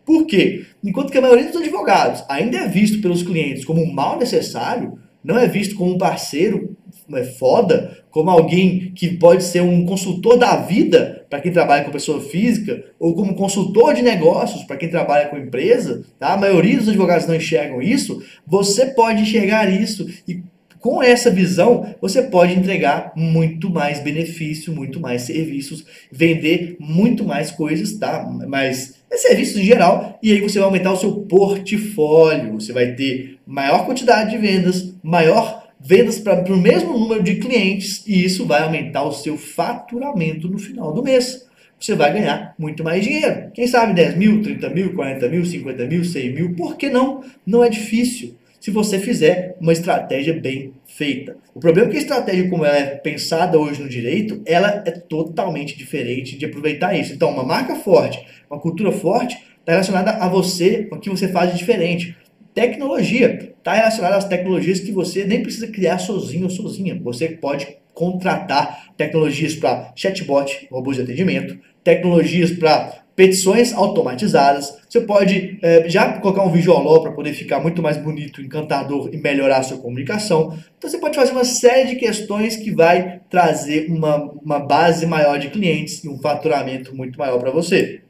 Por 0.08 0.24
quê? 0.24 0.64
Enquanto 0.82 1.12
que 1.12 1.18
a 1.18 1.20
maioria 1.20 1.48
dos 1.48 1.60
advogados 1.60 2.24
ainda 2.30 2.56
é 2.56 2.66
visto 2.66 3.02
pelos 3.02 3.22
clientes 3.22 3.62
como 3.62 3.82
um 3.82 3.92
mal 3.92 4.18
necessário, 4.18 4.98
não 5.22 5.38
é 5.38 5.46
visto 5.46 5.74
como 5.74 5.92
um 5.92 5.98
parceiro 5.98 6.74
é, 7.12 7.24
foda, 7.24 7.94
como 8.10 8.30
alguém 8.30 8.90
que 8.94 9.18
pode 9.18 9.44
ser 9.44 9.60
um 9.60 9.84
consultor 9.84 10.38
da 10.38 10.56
vida 10.56 11.26
para 11.28 11.42
quem 11.42 11.52
trabalha 11.52 11.84
com 11.84 11.90
pessoa 11.90 12.22
física, 12.22 12.82
ou 12.98 13.14
como 13.14 13.34
consultor 13.34 13.92
de 13.92 14.00
negócios 14.00 14.64
para 14.64 14.78
quem 14.78 14.88
trabalha 14.88 15.28
com 15.28 15.36
empresa, 15.36 16.02
tá? 16.18 16.32
a 16.32 16.38
maioria 16.38 16.78
dos 16.78 16.88
advogados 16.88 17.26
não 17.26 17.34
enxergam 17.34 17.82
isso, 17.82 18.22
você 18.46 18.86
pode 18.86 19.20
enxergar 19.20 19.70
isso 19.70 20.08
e 20.26 20.40
com 20.80 21.02
essa 21.02 21.30
visão, 21.30 21.94
você 22.00 22.22
pode 22.22 22.54
entregar 22.54 23.12
muito 23.14 23.68
mais 23.68 24.00
benefício, 24.00 24.72
muito 24.72 25.00
mais 25.00 25.22
serviços, 25.22 25.84
vender 26.10 26.76
muito 26.78 27.24
mais 27.24 27.50
coisas, 27.50 27.98
tá? 27.98 28.24
Mas 28.46 28.97
é 29.10 29.16
serviços 29.16 29.58
em 29.58 29.64
geral, 29.64 30.18
e 30.22 30.32
aí 30.32 30.40
você 30.40 30.58
vai 30.58 30.66
aumentar 30.66 30.92
o 30.92 30.96
seu 30.96 31.12
portfólio. 31.12 32.54
Você 32.54 32.72
vai 32.72 32.94
ter 32.94 33.38
maior 33.46 33.86
quantidade 33.86 34.30
de 34.30 34.38
vendas, 34.38 34.94
maior 35.02 35.66
vendas 35.80 36.18
para 36.18 36.52
o 36.52 36.56
mesmo 36.56 36.98
número 36.98 37.22
de 37.22 37.36
clientes, 37.36 38.04
e 38.06 38.24
isso 38.24 38.44
vai 38.46 38.62
aumentar 38.62 39.04
o 39.04 39.12
seu 39.12 39.36
faturamento 39.36 40.48
no 40.48 40.58
final 40.58 40.92
do 40.92 41.02
mês. 41.02 41.46
Você 41.78 41.94
vai 41.94 42.12
ganhar 42.12 42.54
muito 42.58 42.82
mais 42.82 43.04
dinheiro. 43.04 43.50
Quem 43.54 43.66
sabe 43.66 43.94
10 43.94 44.16
mil, 44.16 44.42
30 44.42 44.68
mil, 44.70 44.94
40 44.94 45.28
mil, 45.28 45.44
50 45.44 45.86
mil, 45.86 46.04
100 46.04 46.34
mil, 46.34 46.54
por 46.54 46.76
que 46.76 46.90
não? 46.90 47.22
Não 47.46 47.62
é 47.62 47.68
difícil 47.68 48.34
se 48.60 48.70
você 48.70 48.98
fizer 48.98 49.56
uma 49.60 49.72
estratégia 49.72 50.34
bem 50.34 50.72
feita. 50.98 51.36
O 51.54 51.60
problema 51.60 51.86
é 51.86 51.90
que 51.92 51.96
a 51.96 52.00
estratégia 52.00 52.50
como 52.50 52.64
ela 52.64 52.76
é 52.76 52.96
pensada 52.96 53.56
hoje 53.56 53.80
no 53.80 53.88
direito, 53.88 54.42
ela 54.44 54.82
é 54.84 54.90
totalmente 54.90 55.78
diferente 55.78 56.36
de 56.36 56.44
aproveitar 56.44 56.98
isso. 56.98 57.14
Então, 57.14 57.30
uma 57.30 57.44
marca 57.44 57.76
forte, 57.76 58.26
uma 58.50 58.58
cultura 58.58 58.90
forte, 58.90 59.38
está 59.60 59.72
relacionada 59.72 60.10
a 60.10 60.28
você, 60.28 60.88
o 60.90 60.98
que 60.98 61.08
você 61.08 61.28
faz 61.28 61.52
de 61.52 61.58
diferente. 61.58 62.16
Tecnologia 62.52 63.54
está 63.56 63.74
relacionada 63.74 64.16
às 64.16 64.24
tecnologias 64.24 64.80
que 64.80 64.90
você 64.90 65.24
nem 65.24 65.40
precisa 65.40 65.68
criar 65.68 65.98
sozinho 65.98 66.44
ou 66.44 66.50
sozinha. 66.50 67.00
Você 67.04 67.28
pode 67.28 67.78
contratar 67.94 68.92
tecnologias 68.96 69.54
para 69.54 69.92
chatbot, 69.94 70.66
robôs 70.68 70.96
de 70.96 71.04
atendimento, 71.04 71.58
tecnologias 71.84 72.50
para 72.50 73.04
petições 73.18 73.72
automatizadas. 73.72 74.78
Você 74.88 75.00
pode 75.00 75.58
é, 75.60 75.88
já 75.88 76.20
colocar 76.20 76.44
um 76.44 76.52
visual 76.52 77.02
para 77.02 77.10
poder 77.10 77.32
ficar 77.32 77.58
muito 77.58 77.82
mais 77.82 77.96
bonito, 77.96 78.40
encantador 78.40 79.10
e 79.12 79.16
melhorar 79.16 79.58
a 79.58 79.62
sua 79.64 79.78
comunicação. 79.78 80.56
Então 80.78 80.88
você 80.88 80.98
pode 80.98 81.16
fazer 81.16 81.32
uma 81.32 81.44
série 81.44 81.88
de 81.88 81.96
questões 81.96 82.54
que 82.54 82.70
vai 82.70 83.20
trazer 83.28 83.90
uma, 83.90 84.30
uma 84.40 84.60
base 84.60 85.04
maior 85.04 85.36
de 85.36 85.50
clientes 85.50 86.04
e 86.04 86.08
um 86.08 86.20
faturamento 86.20 86.94
muito 86.94 87.18
maior 87.18 87.40
para 87.40 87.50
você. 87.50 88.02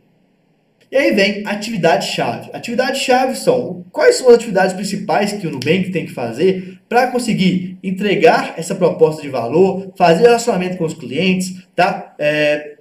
E 0.92 0.96
aí 0.96 1.12
vem 1.12 1.42
atividade-chave. 1.46 2.50
Atividade-chave 2.52 3.34
são 3.34 3.86
quais 3.90 4.16
são 4.16 4.28
as 4.28 4.34
atividades 4.34 4.74
principais 4.74 5.32
que 5.32 5.46
o 5.46 5.50
Nubank 5.50 5.90
tem 5.90 6.04
que 6.04 6.12
fazer 6.12 6.80
para 6.86 7.06
conseguir 7.06 7.78
entregar 7.82 8.52
essa 8.58 8.74
proposta 8.74 9.22
de 9.22 9.30
valor, 9.30 9.90
fazer 9.96 10.24
relacionamento 10.24 10.76
com 10.76 10.84
os 10.84 10.92
clientes, 10.92 11.66
tá? 11.74 12.14
É, 12.18 12.77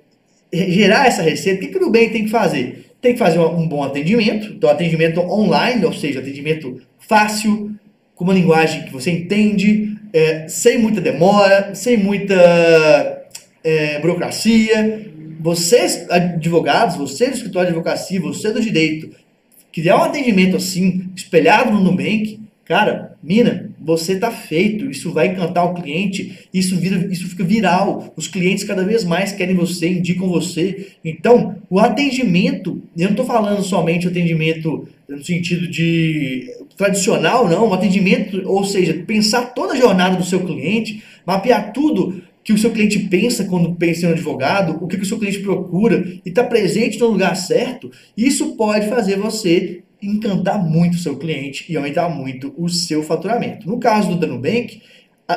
gerar 0.51 1.07
essa 1.07 1.21
receita, 1.21 1.57
o 1.57 1.65
que, 1.65 1.71
que 1.71 1.77
o 1.77 1.81
Nubank 1.81 2.09
tem 2.09 2.25
que 2.25 2.31
fazer? 2.31 2.85
Tem 3.01 3.13
que 3.13 3.19
fazer 3.19 3.39
um 3.39 3.67
bom 3.67 3.83
atendimento, 3.83 4.53
então 4.53 4.69
atendimento 4.69 5.19
online, 5.19 5.85
ou 5.85 5.93
seja, 5.93 6.19
atendimento 6.19 6.81
fácil, 6.99 7.71
com 8.15 8.23
uma 8.23 8.33
linguagem 8.33 8.83
que 8.83 8.91
você 8.91 9.11
entende, 9.11 9.95
é, 10.11 10.47
sem 10.47 10.79
muita 10.79 10.99
demora, 10.99 11.75
sem 11.75 11.97
muita 11.97 13.27
é, 13.63 13.99
burocracia. 13.99 15.11
Vocês, 15.39 16.09
advogados, 16.09 16.95
vocês 16.95 17.29
do 17.29 17.35
escritório 17.35 17.67
de 17.67 17.77
advocacia, 17.77 18.19
você 18.19 18.51
do 18.51 18.59
direito, 18.59 19.11
criar 19.71 19.97
um 19.97 20.03
atendimento 20.03 20.57
assim, 20.57 21.11
espelhado 21.15 21.71
no 21.71 21.79
Nubank, 21.79 22.39
cara, 22.65 23.15
mina, 23.21 23.66
você 23.87 24.13
está 24.13 24.29
feito, 24.29 24.91
isso 24.91 25.13
vai 25.13 25.27
encantar 25.27 25.63
o 25.63 25.73
cliente, 25.73 26.49
isso, 26.53 26.75
vira, 26.75 27.07
isso 27.09 27.25
fica 27.29 27.45
viral, 27.45 28.13
os 28.17 28.27
clientes 28.27 28.65
cada 28.65 28.83
vez 28.83 29.05
mais 29.05 29.31
querem 29.31 29.55
você, 29.55 29.87
indicam 29.87 30.27
você. 30.27 30.87
Então, 31.05 31.55
o 31.69 31.79
atendimento, 31.79 32.83
eu 32.97 33.05
não 33.05 33.11
estou 33.11 33.25
falando 33.25 33.63
somente 33.63 34.05
atendimento 34.05 34.85
no 35.07 35.23
sentido 35.23 35.69
de 35.69 36.51
tradicional, 36.75 37.47
não, 37.47 37.69
o 37.69 37.73
atendimento, 37.73 38.41
ou 38.45 38.65
seja, 38.65 38.93
pensar 39.07 39.53
toda 39.53 39.71
a 39.71 39.77
jornada 39.77 40.17
do 40.17 40.25
seu 40.25 40.41
cliente, 40.41 41.01
mapear 41.25 41.71
tudo 41.71 42.21
que 42.43 42.51
o 42.51 42.57
seu 42.57 42.71
cliente 42.71 42.99
pensa 42.99 43.45
quando 43.45 43.73
pensa 43.75 44.05
em 44.05 44.09
um 44.09 44.11
advogado, 44.11 44.83
o 44.83 44.87
que, 44.87 44.97
que 44.97 45.03
o 45.03 45.07
seu 45.07 45.17
cliente 45.17 45.39
procura 45.39 46.05
e 46.25 46.27
está 46.27 46.43
presente 46.43 46.99
no 46.99 47.07
lugar 47.07 47.37
certo, 47.37 47.89
isso 48.17 48.57
pode 48.57 48.89
fazer 48.89 49.17
você 49.17 49.81
encantar 50.01 50.63
muito 50.63 50.95
o 50.95 50.99
seu 50.99 51.17
cliente 51.17 51.65
e 51.71 51.75
aumentar 51.75 52.09
muito 52.09 52.53
o 52.57 52.69
seu 52.69 53.03
faturamento. 53.03 53.67
No 53.67 53.79
caso 53.79 54.09
do 54.09 54.15
Danubank, 54.15 54.81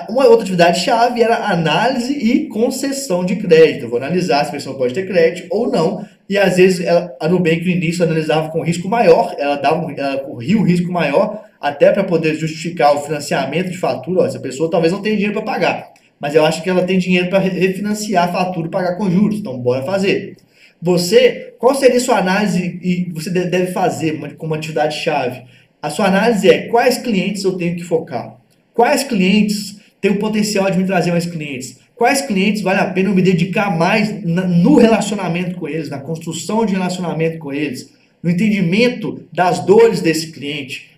uma 0.08 0.26
outra 0.26 0.42
atividade 0.42 0.80
chave 0.80 1.20
era 1.20 1.50
análise 1.50 2.12
e 2.12 2.46
concessão 2.46 3.24
de 3.24 3.36
crédito. 3.36 3.86
Eu 3.86 3.90
vou 3.90 3.98
analisar 3.98 4.44
se 4.44 4.50
a 4.50 4.52
pessoa 4.52 4.78
pode 4.78 4.94
ter 4.94 5.06
crédito 5.06 5.48
ou 5.50 5.68
não. 5.68 6.06
E 6.28 6.38
às 6.38 6.56
vezes 6.56 6.86
ela, 6.86 7.12
a 7.18 7.28
Nubank 7.28 7.64
no 7.64 7.70
início 7.70 8.04
analisava 8.04 8.50
com 8.50 8.62
risco 8.62 8.88
maior, 8.88 9.34
ela, 9.36 9.56
dava, 9.56 9.92
ela 9.96 10.18
corria 10.18 10.56
o 10.56 10.62
risco 10.62 10.92
maior 10.92 11.44
até 11.60 11.90
para 11.90 12.04
poder 12.04 12.36
justificar 12.36 12.94
o 12.94 13.00
financiamento 13.00 13.68
de 13.68 13.78
fatura. 13.78 14.20
Ó, 14.20 14.26
essa 14.26 14.38
pessoa 14.38 14.70
talvez 14.70 14.92
não 14.92 15.02
tenha 15.02 15.16
dinheiro 15.16 15.34
para 15.34 15.52
pagar, 15.52 15.92
mas 16.20 16.36
eu 16.36 16.44
acho 16.44 16.62
que 16.62 16.70
ela 16.70 16.84
tem 16.84 16.98
dinheiro 16.98 17.28
para 17.28 17.40
refinanciar 17.40 18.28
a 18.28 18.32
fatura 18.32 18.68
e 18.68 18.70
pagar 18.70 18.96
com 18.96 19.10
juros. 19.10 19.40
Então, 19.40 19.58
bora 19.58 19.82
fazer. 19.82 20.36
Você, 20.82 21.54
qual 21.58 21.74
seria 21.74 22.00
sua 22.00 22.18
análise 22.18 22.78
e 22.82 23.10
você 23.12 23.30
deve 23.30 23.72
fazer 23.72 24.18
como 24.36 24.54
atividade 24.54 24.96
chave? 24.96 25.42
A 25.82 25.90
sua 25.90 26.06
análise 26.06 26.48
é 26.48 26.68
quais 26.68 26.98
clientes 26.98 27.44
eu 27.44 27.56
tenho 27.56 27.76
que 27.76 27.84
focar? 27.84 28.36
Quais 28.72 29.04
clientes 29.04 29.78
têm 30.00 30.12
o 30.12 30.18
potencial 30.18 30.70
de 30.70 30.78
me 30.78 30.86
trazer 30.86 31.10
mais 31.10 31.26
clientes? 31.26 31.78
Quais 31.94 32.22
clientes 32.22 32.62
vale 32.62 32.80
a 32.80 32.90
pena 32.90 33.10
eu 33.10 33.14
me 33.14 33.20
dedicar 33.20 33.76
mais 33.76 34.24
no 34.24 34.76
relacionamento 34.76 35.56
com 35.56 35.68
eles, 35.68 35.90
na 35.90 35.98
construção 35.98 36.64
de 36.64 36.72
relacionamento 36.72 37.38
com 37.38 37.52
eles, 37.52 37.92
no 38.22 38.30
entendimento 38.30 39.22
das 39.30 39.60
dores 39.66 40.00
desse 40.00 40.32
cliente? 40.32 40.90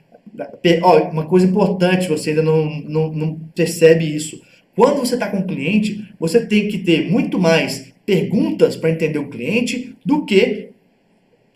uma 1.13 1.27
coisa 1.27 1.47
importante, 1.47 2.09
você 2.09 2.31
ainda 2.31 2.43
não, 2.43 2.71
não, 2.83 3.13
não 3.13 3.35
percebe 3.55 4.05
isso. 4.05 4.41
Quando 4.75 5.01
você 5.01 5.15
está 5.15 5.29
com 5.29 5.39
um 5.39 5.47
cliente, 5.47 6.09
você 6.19 6.47
tem 6.47 6.69
que 6.69 6.79
ter 6.79 7.11
muito 7.11 7.39
mais 7.39 7.92
perguntas 8.05 8.77
para 8.77 8.91
entender 8.91 9.19
o 9.19 9.29
cliente 9.29 9.97
do 10.05 10.25
que 10.25 10.73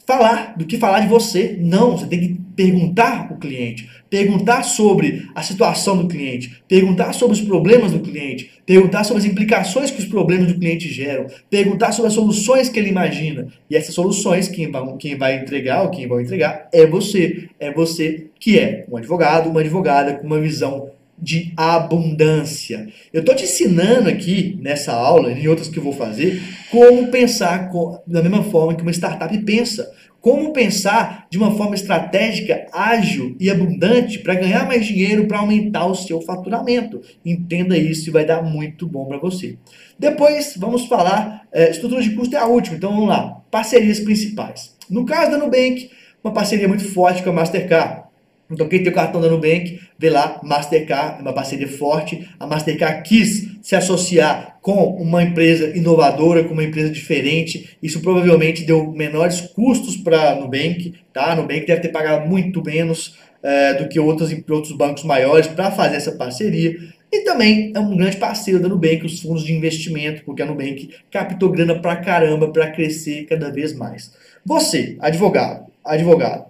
falar, 0.07 0.57
do 0.57 0.65
que 0.65 0.79
falar 0.79 1.01
de 1.01 1.09
você. 1.09 1.57
Não, 1.61 1.97
você 1.97 2.07
tem 2.07 2.21
que 2.21 2.47
perguntar 2.55 3.31
o 3.31 3.37
cliente, 3.37 3.87
perguntar 4.09 4.63
sobre 4.63 5.29
a 5.35 5.43
situação 5.43 5.99
do 5.99 6.09
cliente, 6.09 6.63
perguntar 6.67 7.13
sobre 7.13 7.37
os 7.37 7.43
problemas 7.43 7.93
do 7.93 8.01
cliente, 8.01 8.51
perguntar 8.65 9.05
sobre 9.05 9.23
as 9.23 9.29
implicações 9.29 9.91
que 9.91 9.99
os 9.99 10.07
problemas 10.07 10.51
do 10.51 10.59
cliente 10.59 10.89
geram, 10.89 11.27
perguntar 11.51 11.93
sobre 11.93 12.09
as 12.09 12.15
soluções 12.15 12.71
que 12.71 12.79
ele 12.79 12.89
imagina. 12.89 13.49
E 13.69 13.77
essas 13.77 13.95
soluções, 13.95 14.49
quem 14.49 14.71
vai, 14.71 14.97
quem 14.97 15.17
vai 15.17 15.43
entregar 15.43 15.83
ou 15.83 15.91
quem 15.91 16.07
vai 16.07 16.23
entregar 16.23 16.69
é 16.73 16.87
você. 16.87 17.49
É 17.61 17.71
você 17.71 18.29
que 18.41 18.59
é 18.59 18.87
um 18.91 18.97
advogado, 18.97 19.51
uma 19.51 19.61
advogada 19.61 20.15
com 20.15 20.27
uma 20.27 20.41
visão 20.41 20.91
de 21.19 21.53
abundância. 21.57 22.89
Eu 23.13 23.21
estou 23.21 23.35
te 23.35 23.45
ensinando 23.45 24.09
aqui 24.09 24.59
nessa 24.61 24.93
aula 24.93 25.33
e 25.33 25.43
em 25.43 25.49
outras 25.49 25.69
que 25.69 25.79
eu 25.79 25.83
vou 25.83 25.93
fazer 25.93 26.41
como 26.71 27.09
pensar 27.09 27.71
da 28.07 28.23
mesma 28.23 28.43
forma 28.45 28.75
que 28.75 28.83
uma 28.83 28.91
startup 28.91 29.37
pensa. 29.45 29.91
Como 30.21 30.53
pensar 30.53 31.27
de 31.31 31.39
uma 31.39 31.57
forma 31.57 31.77
estratégica, 31.77 32.67
ágil 32.73 33.37
e 33.39 33.49
abundante 33.49 34.19
para 34.19 34.35
ganhar 34.35 34.67
mais 34.67 34.85
dinheiro, 34.85 35.27
para 35.27 35.39
aumentar 35.39 35.87
o 35.87 35.95
seu 35.95 36.21
faturamento. 36.21 37.01
Entenda 37.25 37.79
isso 37.79 38.09
e 38.09 38.13
vai 38.13 38.25
dar 38.25 38.43
muito 38.43 38.89
bom 38.89 39.05
para 39.07 39.19
você. 39.19 39.57
Depois 39.97 40.57
vamos 40.59 40.87
falar, 40.87 41.47
é, 41.53 41.71
estrutura 41.71 42.03
de 42.03 42.11
custo 42.11 42.35
é 42.35 42.41
a 42.41 42.47
última, 42.47 42.77
então 42.77 42.91
vamos 42.91 43.09
lá. 43.09 43.41
Parcerias 43.53 44.01
principais. 44.01 44.75
No 44.91 45.07
caso 45.07 45.31
da 45.31 45.39
Nubank, 45.39 45.91
uma 46.25 46.33
parceria 46.33 46.67
muito 46.67 46.85
forte 46.93 47.23
com 47.23 47.31
a 47.31 47.33
Mastercard. 47.33 48.06
Então, 48.51 48.69
quem 48.69 48.83
tem 48.83 48.93
o 48.93 48.95
cartão 48.95 49.21
da 49.21 49.29
Nubank, 49.29 49.81
vê 49.99 50.09
lá, 50.09 50.41
Mastercard, 50.43 51.21
uma 51.21 51.33
parceria 51.33 51.69
forte. 51.69 52.29
A 52.39 52.47
Mastercard 52.47 53.03
quis 53.09 53.59
se 53.61 53.75
associar 53.75 54.59
com 54.63 54.85
uma 54.97 55.23
empresa 55.23 55.77
inovadora, 55.77 56.45
com 56.45 56.53
uma 56.53 56.65
empresa 56.65 56.91
diferente. 56.91 57.77
Isso 57.83 58.01
provavelmente 58.01 58.65
deu 58.65 58.93
menores 58.93 59.41
custos 59.41 59.97
para 59.97 60.33
a 60.33 60.35
Nubank. 60.37 60.95
Tá? 61.13 61.33
A 61.33 61.37
Nubank 61.37 61.67
deve 61.67 61.81
ter 61.81 61.89
pagado 61.89 62.29
muito 62.29 62.63
menos 62.65 63.19
é, 63.43 63.75
do 63.75 63.89
que 63.89 63.99
outros, 63.99 64.31
outros 64.49 64.77
bancos 64.77 65.05
maiores 65.05 65.49
para 65.49 65.71
fazer 65.71 65.97
essa 65.97 66.13
parceria. 66.13 66.77
E 67.13 67.21
também 67.21 67.73
é 67.75 67.79
um 67.79 67.97
grande 67.97 68.17
parceiro 68.17 68.61
da 68.61 68.69
Nubank, 68.69 69.07
os 69.07 69.21
fundos 69.21 69.45
de 69.45 69.53
investimento, 69.53 70.25
porque 70.25 70.43
a 70.43 70.47
Nubank 70.47 70.91
captou 71.11 71.51
grana 71.51 71.79
para 71.81 71.97
caramba 71.97 72.49
para 72.49 72.71
crescer 72.71 73.25
cada 73.27 73.51
vez 73.51 73.73
mais. 73.73 74.13
Você, 74.45 74.97
advogado, 75.01 75.67
advogado, 75.85 76.47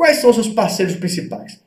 Quais 0.00 0.16
são 0.16 0.30
os 0.30 0.36
seus 0.36 0.48
parceiros 0.48 0.96
principais? 0.96 1.60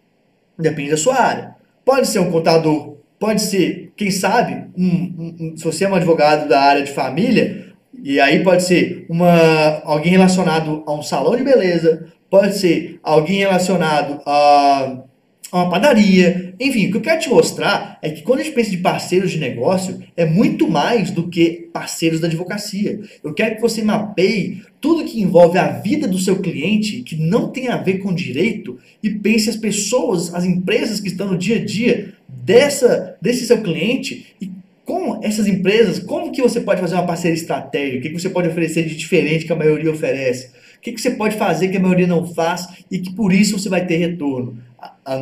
Depende 0.58 0.90
da 0.90 0.98
sua 0.98 1.22
área. 1.22 1.56
Pode 1.86 2.08
ser 2.08 2.18
um 2.18 2.32
contador, 2.32 2.98
pode 3.20 3.44
ser, 3.44 3.94
quem 3.96 4.10
sabe, 4.10 4.72
um, 4.76 4.88
um, 4.88 5.36
um, 5.40 5.54
se 5.56 5.64
você 5.64 5.86
é 5.86 5.88
um 5.88 5.94
advogado 5.94 6.50
da 6.50 6.60
área 6.60 6.82
de 6.82 6.92
família, 6.92 7.72
e 8.04 8.20
aí 8.20 8.44
pode 8.44 8.64
ser 8.64 9.06
uma, 9.08 9.84
alguém 9.84 10.14
relacionado 10.14 10.82
a 10.88 10.94
um 10.94 11.04
salão 11.04 11.36
de 11.36 11.44
beleza, 11.44 12.08
pode 12.28 12.58
ser 12.58 13.00
alguém 13.04 13.38
relacionado 13.38 14.20
a 14.26 15.04
uma 15.58 15.70
padaria. 15.70 16.54
Enfim, 16.60 16.88
o 16.88 16.92
que 16.92 16.98
eu 16.98 17.02
quero 17.02 17.22
te 17.22 17.30
mostrar 17.30 18.00
é 18.02 18.10
que 18.10 18.24
quando 18.24 18.40
a 18.40 18.44
gente 18.44 18.56
pensa 18.56 18.72
de 18.72 18.78
parceiros 18.78 19.32
de 19.32 19.40
negócio, 19.40 20.00
é 20.18 20.26
muito 20.26 20.68
mais 20.68 21.12
do 21.12 21.28
que 21.28 21.70
parceiros 21.72 22.20
da 22.20 22.28
advocacia. 22.28 23.00
Eu 23.24 23.34
quero 23.34 23.56
que 23.56 23.62
você 23.62 23.84
mapeie 23.84 24.64
tudo 24.82 25.06
que 25.06 25.22
envolve 25.22 25.58
a 25.58 25.68
vida 25.68 26.08
do 26.08 26.18
seu 26.18 26.40
cliente, 26.40 27.04
que 27.04 27.16
não 27.16 27.50
tem 27.50 27.68
a 27.68 27.78
ver 27.78 28.00
com 28.00 28.14
direito, 28.14 28.80
e 29.02 29.10
pense 29.10 29.50
as 29.50 29.56
pessoas, 29.56 30.34
as 30.34 30.44
empresas 30.44 31.00
que 31.00 31.08
estão 31.08 31.28
no 31.28 31.38
dia 31.38 31.58
a 31.58 31.64
dia 31.64 32.14
dessa, 32.28 33.16
desse 33.22 33.46
seu 33.46 33.62
cliente 33.62 34.36
e 34.42 34.52
com 34.86 35.22
essas 35.24 35.48
empresas, 35.48 36.00
como 36.00 36.32
que 36.32 36.42
você 36.42 36.60
pode 36.60 36.82
fazer 36.82 36.96
uma 36.96 37.06
parceria 37.06 37.36
estratégica? 37.36 38.00
O 38.00 38.02
que, 38.02 38.20
você 38.20 38.30
pode 38.30 38.50
oferecer 38.50 38.84
de 38.86 38.96
diferente 38.96 39.46
que 39.46 39.54
a 39.54 39.56
maioria 39.56 39.90
oferece? 39.90 40.52
O 40.78 40.82
que 40.82 41.00
você 41.00 41.12
pode 41.12 41.38
fazer 41.38 41.70
que 41.70 41.78
a 41.78 41.80
maioria 41.80 42.08
não 42.08 42.26
faz 42.34 42.68
e 42.92 43.00
que 43.00 43.14
por 43.14 43.32
isso 43.32 43.58
você 43.58 43.70
vai 43.70 43.86
ter 43.86 43.96
retorno? 43.96 44.58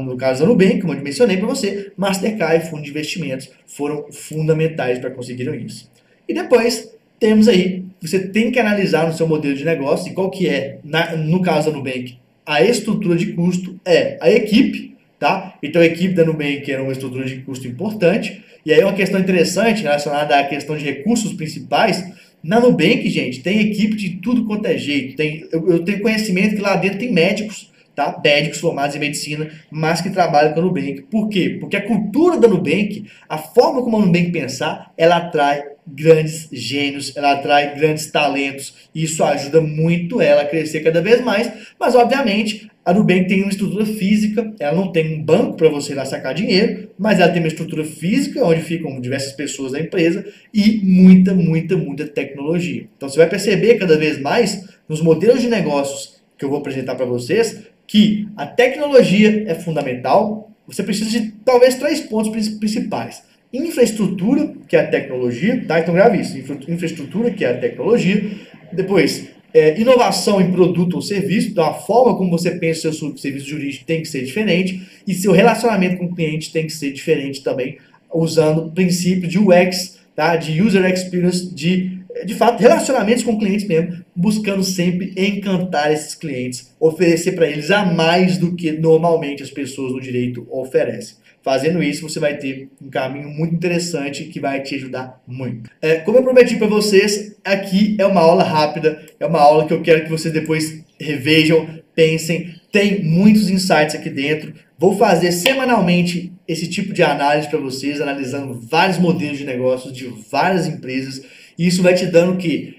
No 0.03 0.17
caso 0.17 0.41
da 0.41 0.47
Nubank, 0.47 0.79
como 0.81 0.93
eu 0.93 1.01
mencionei 1.01 1.37
para 1.37 1.47
você, 1.47 1.91
Mastercard 1.97 2.65
e 2.65 2.69
fundo 2.69 2.83
de 2.83 2.89
investimentos 2.89 3.49
foram 3.65 4.05
fundamentais 4.11 4.99
para 4.99 5.11
conseguirem 5.11 5.65
isso. 5.65 5.89
E 6.27 6.33
depois 6.33 6.93
temos 7.19 7.47
aí, 7.47 7.83
você 8.01 8.19
tem 8.19 8.51
que 8.51 8.59
analisar 8.59 9.07
no 9.07 9.13
seu 9.13 9.27
modelo 9.27 9.55
de 9.55 9.63
negócio 9.63 10.11
e 10.11 10.13
qual 10.13 10.29
que 10.29 10.47
é, 10.47 10.79
na, 10.83 11.15
no 11.15 11.41
caso 11.41 11.69
da 11.69 11.77
Nubank, 11.77 12.17
a 12.45 12.61
estrutura 12.63 13.15
de 13.15 13.33
custo 13.33 13.79
é 13.85 14.17
a 14.19 14.29
equipe, 14.29 14.95
tá? 15.19 15.55
Então 15.61 15.81
a 15.81 15.85
equipe 15.85 16.13
da 16.13 16.25
Nubank 16.25 16.69
era 16.71 16.81
uma 16.81 16.91
estrutura 16.91 17.25
de 17.25 17.37
custo 17.41 17.67
importante. 17.67 18.43
E 18.65 18.73
aí 18.73 18.83
uma 18.83 18.93
questão 18.93 19.19
interessante 19.19 19.83
relacionada 19.83 20.37
à 20.37 20.43
questão 20.43 20.75
de 20.75 20.83
recursos 20.83 21.33
principais, 21.33 22.03
na 22.43 22.59
Nubank, 22.59 23.07
gente, 23.09 23.41
tem 23.41 23.59
equipe 23.59 23.95
de 23.95 24.09
tudo 24.17 24.45
quanto 24.45 24.65
é 24.65 24.77
jeito. 24.77 25.15
Tem, 25.15 25.47
eu, 25.51 25.69
eu 25.69 25.79
tenho 25.83 26.01
conhecimento 26.01 26.55
que 26.55 26.61
lá 26.61 26.75
dentro 26.75 26.97
tem 26.97 27.11
médicos 27.11 27.70
tá? 27.95 28.19
médicos 28.23 28.59
formados 28.59 28.95
em 28.95 28.99
medicina, 28.99 29.49
mas 29.69 30.01
que 30.01 30.09
trabalham 30.09 30.53
com 30.53 30.59
a 30.59 30.63
Nubank. 30.63 31.03
Por 31.03 31.29
quê? 31.29 31.57
Porque 31.59 31.77
a 31.77 31.85
cultura 31.85 32.37
da 32.37 32.47
Nubank, 32.47 33.05
a 33.27 33.37
forma 33.37 33.81
como 33.81 33.97
a 33.97 34.05
Nubank 34.05 34.31
pensar, 34.31 34.91
ela 34.97 35.17
atrai 35.17 35.63
grandes 35.85 36.47
gênios, 36.51 37.15
ela 37.15 37.33
atrai 37.33 37.75
grandes 37.75 38.09
talentos, 38.09 38.73
e 38.93 39.03
isso 39.03 39.23
ajuda 39.23 39.61
muito 39.61 40.21
ela 40.21 40.43
a 40.43 40.45
crescer 40.45 40.81
cada 40.81 41.01
vez 41.01 41.21
mais, 41.21 41.51
mas 41.79 41.95
obviamente 41.95 42.69
a 42.83 42.93
Nubank 42.93 43.27
tem 43.27 43.43
uma 43.43 43.51
estrutura 43.51 43.85
física, 43.85 44.53
ela 44.59 44.75
não 44.75 44.91
tem 44.91 45.13
um 45.13 45.23
banco 45.23 45.55
para 45.55 45.69
você 45.69 45.91
ir 45.91 45.95
lá 45.95 46.03
sacar 46.03 46.33
dinheiro, 46.33 46.89
mas 46.97 47.19
ela 47.19 47.31
tem 47.31 47.41
uma 47.41 47.47
estrutura 47.47 47.83
física 47.83 48.43
onde 48.43 48.61
ficam 48.61 48.99
diversas 48.99 49.33
pessoas 49.33 49.73
da 49.73 49.79
empresa 49.79 50.25
e 50.51 50.81
muita, 50.83 51.33
muita, 51.33 51.77
muita 51.77 52.07
tecnologia. 52.07 52.87
Então 52.97 53.07
você 53.07 53.17
vai 53.17 53.29
perceber 53.29 53.75
cada 53.75 53.97
vez 53.97 54.19
mais 54.19 54.67
nos 54.89 54.99
modelos 54.99 55.41
de 55.41 55.47
negócios 55.47 56.21
que 56.37 56.43
eu 56.43 56.49
vou 56.49 56.57
apresentar 56.57 56.95
para 56.95 57.05
vocês 57.05 57.67
que 57.91 58.29
a 58.37 58.45
tecnologia 58.45 59.43
é 59.47 59.53
fundamental. 59.53 60.49
Você 60.65 60.81
precisa 60.81 61.09
de 61.09 61.33
talvez 61.43 61.75
três 61.75 61.99
pontos 61.99 62.47
principais. 62.47 63.21
Infraestrutura, 63.51 64.53
que 64.65 64.77
é 64.77 64.79
a 64.79 64.87
tecnologia, 64.87 65.61
tá? 65.67 65.77
Então 65.77 65.93
grave 65.93 66.21
isso. 66.21 66.37
Infraestrutura, 66.69 67.31
que 67.31 67.43
é 67.43 67.49
a 67.49 67.57
tecnologia. 67.57 68.31
Depois, 68.71 69.27
é, 69.53 69.77
inovação 69.77 70.39
em 70.39 70.53
produto 70.53 70.93
ou 70.93 71.01
serviço, 71.01 71.49
então 71.49 71.65
a 71.65 71.73
forma 71.73 72.15
como 72.15 72.31
você 72.31 72.51
pensa 72.51 72.87
o 72.87 72.93
seu 72.93 73.17
serviço 73.17 73.49
jurídico 73.49 73.83
tem 73.83 74.01
que 74.01 74.07
ser 74.07 74.23
diferente 74.23 74.87
e 75.05 75.13
seu 75.13 75.33
relacionamento 75.33 75.97
com 75.97 76.05
o 76.05 76.15
cliente 76.15 76.53
tem 76.53 76.65
que 76.65 76.71
ser 76.71 76.93
diferente 76.93 77.43
também, 77.43 77.77
usando 78.13 78.67
o 78.67 78.71
princípio 78.71 79.27
de 79.27 79.37
UX, 79.37 79.99
tá? 80.15 80.37
de 80.37 80.61
User 80.61 80.85
Experience, 80.85 81.53
de 81.53 81.99
de 82.25 82.35
fato, 82.35 82.59
relacionamentos 82.59 83.23
com 83.23 83.37
clientes 83.37 83.67
mesmo, 83.67 84.03
buscando 84.15 84.63
sempre 84.63 85.13
encantar 85.17 85.91
esses 85.91 86.15
clientes, 86.15 86.73
oferecer 86.79 87.33
para 87.33 87.47
eles 87.47 87.71
a 87.71 87.85
mais 87.85 88.37
do 88.37 88.55
que 88.55 88.71
normalmente 88.71 89.43
as 89.43 89.49
pessoas 89.49 89.93
no 89.93 90.01
direito 90.01 90.47
oferecem. 90.49 91.15
Fazendo 91.43 91.81
isso, 91.81 92.07
você 92.07 92.19
vai 92.19 92.37
ter 92.37 92.69
um 92.79 92.89
caminho 92.89 93.29
muito 93.29 93.55
interessante 93.55 94.25
que 94.25 94.39
vai 94.39 94.61
te 94.61 94.75
ajudar 94.75 95.19
muito. 95.25 95.71
É, 95.81 95.95
como 95.95 96.19
eu 96.19 96.23
prometi 96.23 96.55
para 96.55 96.67
vocês, 96.67 97.35
aqui 97.43 97.95
é 97.99 98.05
uma 98.05 98.21
aula 98.21 98.43
rápida, 98.43 99.03
é 99.19 99.25
uma 99.25 99.39
aula 99.39 99.65
que 99.65 99.73
eu 99.73 99.81
quero 99.81 100.03
que 100.03 100.09
vocês 100.09 100.31
depois 100.31 100.83
revejam, 100.99 101.67
pensem. 101.95 102.53
Tem 102.71 103.03
muitos 103.03 103.49
insights 103.49 103.95
aqui 103.95 104.09
dentro. 104.09 104.53
Vou 104.77 104.95
fazer 104.95 105.31
semanalmente 105.31 106.31
esse 106.47 106.67
tipo 106.67 106.93
de 106.93 107.01
análise 107.01 107.49
para 107.49 107.59
vocês, 107.59 107.99
analisando 107.99 108.53
vários 108.53 108.99
modelos 108.99 109.39
de 109.39 109.43
negócios 109.43 109.91
de 109.91 110.13
várias 110.29 110.67
empresas 110.67 111.23
e 111.61 111.67
isso 111.67 111.83
vai 111.83 111.93
te 111.93 112.07
dando 112.07 112.31
o 112.31 112.37
quê? 112.37 112.77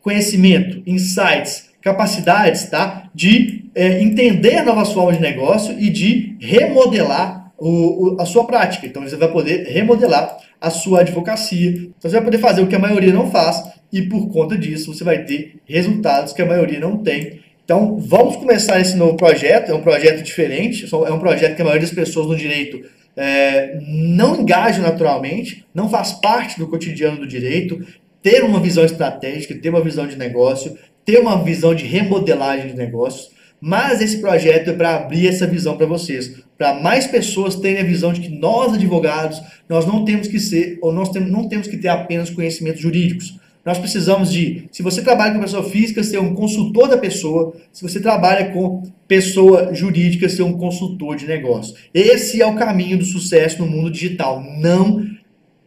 Conhecimento, 0.00 0.80
insights, 0.86 1.68
capacidades 1.82 2.62
tá? 2.70 3.10
de 3.12 3.64
é, 3.74 4.00
entender 4.00 4.62
novas 4.62 4.92
formas 4.92 5.16
de 5.16 5.20
negócio 5.20 5.76
e 5.76 5.90
de 5.90 6.36
remodelar 6.40 7.52
o, 7.58 8.14
o, 8.14 8.20
a 8.20 8.24
sua 8.24 8.44
prática. 8.44 8.86
Então 8.86 9.02
você 9.02 9.16
vai 9.16 9.32
poder 9.32 9.66
remodelar 9.66 10.38
a 10.60 10.70
sua 10.70 11.00
advocacia. 11.00 11.70
Então 11.70 12.08
você 12.08 12.10
vai 12.18 12.22
poder 12.24 12.38
fazer 12.38 12.62
o 12.62 12.68
que 12.68 12.76
a 12.76 12.78
maioria 12.78 13.12
não 13.12 13.32
faz 13.32 13.64
e 13.92 14.02
por 14.02 14.28
conta 14.28 14.56
disso 14.56 14.94
você 14.94 15.02
vai 15.02 15.24
ter 15.24 15.56
resultados 15.66 16.32
que 16.32 16.40
a 16.40 16.46
maioria 16.46 16.78
não 16.78 16.98
tem. 16.98 17.40
Então 17.64 17.98
vamos 17.98 18.36
começar 18.36 18.80
esse 18.80 18.96
novo 18.96 19.16
projeto. 19.16 19.72
É 19.72 19.74
um 19.74 19.82
projeto 19.82 20.22
diferente, 20.22 20.86
é 20.88 21.12
um 21.12 21.18
projeto 21.18 21.56
que 21.56 21.62
a 21.62 21.64
maioria 21.64 21.84
das 21.84 21.96
pessoas 21.96 22.28
no 22.28 22.36
direito 22.36 22.80
é, 23.16 23.76
não 23.88 24.40
engajam 24.40 24.84
naturalmente, 24.84 25.66
não 25.74 25.88
faz 25.88 26.12
parte 26.12 26.60
do 26.60 26.68
cotidiano 26.68 27.18
do 27.18 27.26
direito 27.26 27.84
ter 28.22 28.44
uma 28.44 28.60
visão 28.60 28.84
estratégica, 28.84 29.54
ter 29.54 29.70
uma 29.70 29.82
visão 29.82 30.06
de 30.06 30.16
negócio, 30.16 30.76
ter 31.04 31.18
uma 31.18 31.42
visão 31.42 31.74
de 31.74 31.84
remodelagem 31.84 32.68
de 32.68 32.76
negócios. 32.76 33.30
Mas 33.60 34.00
esse 34.00 34.18
projeto 34.18 34.70
é 34.70 34.72
para 34.72 34.96
abrir 34.96 35.28
essa 35.28 35.46
visão 35.46 35.76
para 35.76 35.86
vocês, 35.86 36.42
para 36.56 36.80
mais 36.80 37.06
pessoas 37.06 37.56
terem 37.56 37.82
a 37.82 37.86
visão 37.86 38.12
de 38.12 38.20
que 38.20 38.28
nós 38.30 38.72
advogados, 38.72 39.40
nós 39.68 39.84
não 39.84 40.04
temos 40.04 40.28
que 40.28 40.40
ser 40.40 40.78
ou 40.80 40.92
nós 40.92 41.10
não 41.12 41.46
temos 41.46 41.66
que 41.66 41.76
ter 41.76 41.88
apenas 41.88 42.30
conhecimentos 42.30 42.80
jurídicos. 42.80 43.38
Nós 43.64 43.76
precisamos 43.76 44.32
de, 44.32 44.64
se 44.72 44.82
você 44.82 45.02
trabalha 45.02 45.34
com 45.34 45.40
pessoa 45.40 45.62
física, 45.62 46.02
ser 46.02 46.18
um 46.18 46.34
consultor 46.34 46.88
da 46.88 46.96
pessoa, 46.96 47.54
se 47.70 47.82
você 47.82 48.00
trabalha 48.00 48.50
com 48.50 48.82
pessoa 49.06 49.74
jurídica, 49.74 50.28
ser 50.30 50.42
um 50.42 50.54
consultor 50.54 51.16
de 51.16 51.26
negócio. 51.26 51.74
Esse 51.92 52.40
é 52.40 52.46
o 52.46 52.54
caminho 52.54 52.96
do 52.96 53.04
sucesso 53.04 53.58
no 53.58 53.70
mundo 53.70 53.90
digital. 53.90 54.42
Não 54.58 55.04